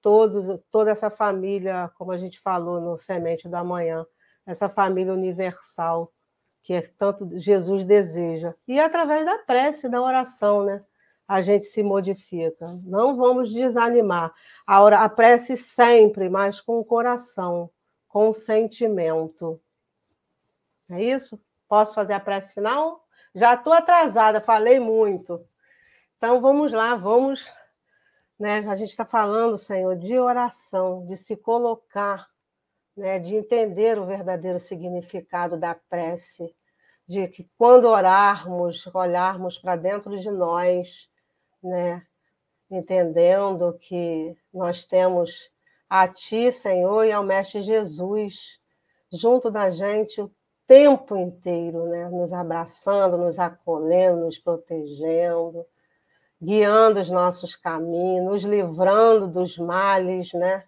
[0.00, 4.06] todos, toda essa família, como a gente falou no Semente do Amanhã,
[4.46, 6.10] essa família universal
[6.62, 8.54] que é tanto Jesus deseja.
[8.66, 10.84] E através da prece, da oração, né?
[11.30, 12.66] A gente se modifica.
[12.82, 14.34] Não vamos desanimar.
[14.66, 17.70] A, prece sempre, mas com o coração,
[18.08, 19.60] com o sentimento.
[20.90, 21.40] É isso?
[21.68, 23.06] Posso fazer a prece final?
[23.32, 25.40] Já estou atrasada, falei muito.
[26.16, 27.46] Então vamos lá, vamos.
[28.38, 28.58] Né?
[28.68, 32.28] A gente está falando, Senhor, de oração, de se colocar
[32.96, 36.54] né, de entender o verdadeiro significado da prece,
[37.06, 41.09] de que quando orarmos, olharmos para dentro de nós,
[41.62, 42.06] né,
[42.70, 45.50] entendendo que nós temos
[45.88, 48.60] a Ti, Senhor, e ao Mestre Jesus
[49.12, 50.30] junto da gente o
[50.66, 55.66] tempo inteiro, né, nos abraçando, nos acolhendo, nos protegendo,
[56.40, 60.64] guiando os nossos caminhos, nos livrando dos males, né?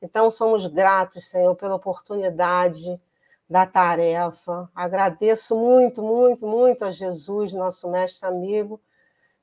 [0.00, 3.00] Então, somos gratos, Senhor, pela oportunidade
[3.48, 4.70] da tarefa.
[4.74, 8.80] Agradeço muito, muito, muito a Jesus, nosso mestre amigo,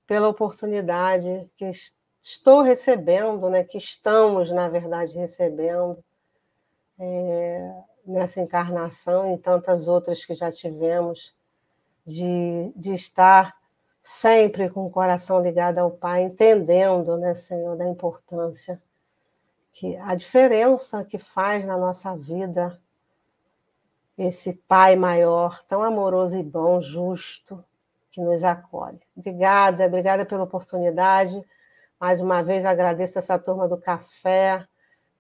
[0.08, 1.70] pela oportunidade que
[2.22, 6.04] estou recebendo, né, que estamos, na verdade, recebendo
[7.00, 7.74] é,
[8.06, 11.34] nessa encarnação e tantas outras que já tivemos,
[12.06, 13.56] de, de estar
[14.02, 18.82] sempre com o coração ligado ao Pai, entendendo, né, Senhor, da importância
[19.76, 22.80] que a diferença que faz na nossa vida
[24.18, 27.62] esse Pai maior, tão amoroso e bom, justo,
[28.16, 29.02] que nos acolhe.
[29.16, 31.44] Obrigada, obrigada pela oportunidade.
[32.00, 34.66] Mais uma vez agradeço essa turma do café,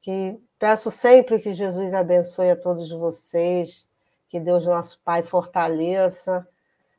[0.01, 3.85] que peço sempre que Jesus abençoe a todos vocês,
[4.29, 6.47] que Deus nosso Pai fortaleça.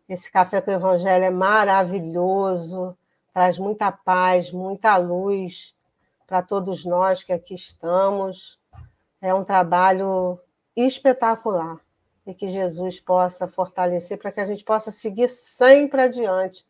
[0.06, 2.94] Esse café com o Evangelho é maravilhoso,
[3.32, 5.74] traz muita paz, muita luz
[6.26, 8.60] para todos nós que aqui estamos.
[9.18, 10.38] É um trabalho
[10.76, 11.80] espetacular
[12.26, 16.66] e que Jesus possa fortalecer para que a gente possa seguir sempre adiante,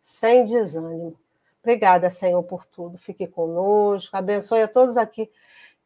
[0.00, 1.18] sem desânimo.
[1.62, 2.96] Obrigada, Senhor, por tudo.
[2.96, 4.16] Fique conosco.
[4.16, 5.30] Abençoe a todos aqui,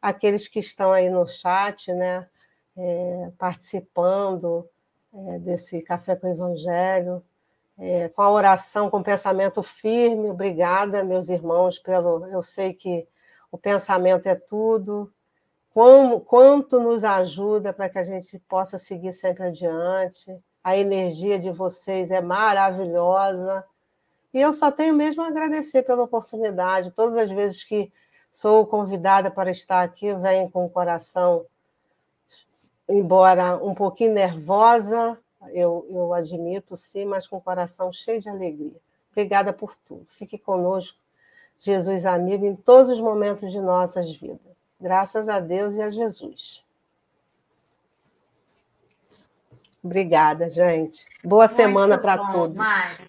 [0.01, 2.27] aqueles que estão aí no chat, né,
[2.77, 4.69] é, participando
[5.13, 7.23] é, desse Café com o Evangelho
[7.77, 10.29] é, com a oração, com o pensamento firme.
[10.29, 12.25] Obrigada, meus irmãos, pelo.
[12.27, 13.07] Eu sei que
[13.51, 15.11] o pensamento é tudo.
[15.75, 20.33] Como, quanto nos ajuda para que a gente possa seguir sempre adiante.
[20.63, 23.61] A energia de vocês é maravilhosa.
[24.33, 26.91] E eu só tenho mesmo a agradecer pela oportunidade.
[26.91, 27.91] Todas as vezes que
[28.31, 31.45] sou convidada para estar aqui, venho com o coração,
[32.87, 35.19] embora um pouquinho nervosa,
[35.51, 38.79] eu, eu admito, sim, mas com o coração cheio de alegria.
[39.11, 40.05] Obrigada por tudo.
[40.07, 40.97] Fique conosco,
[41.57, 44.54] Jesus amigo, em todos os momentos de nossas vidas.
[44.85, 46.63] Graças a Deus e a Jesus.
[49.83, 51.03] Obrigada, gente.
[51.23, 52.55] Boa Muito semana para todos.
[52.55, 53.07] Mari.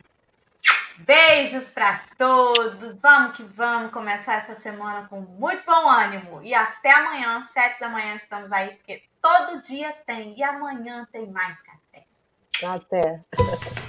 [0.97, 3.03] Beijos para todos.
[3.03, 6.41] Vamos que vamos começar essa semana com muito bom ânimo.
[6.43, 10.35] E até amanhã, sete da manhã, estamos aí, porque todo dia tem.
[10.35, 12.07] E amanhã tem mais café.
[12.64, 13.20] Até.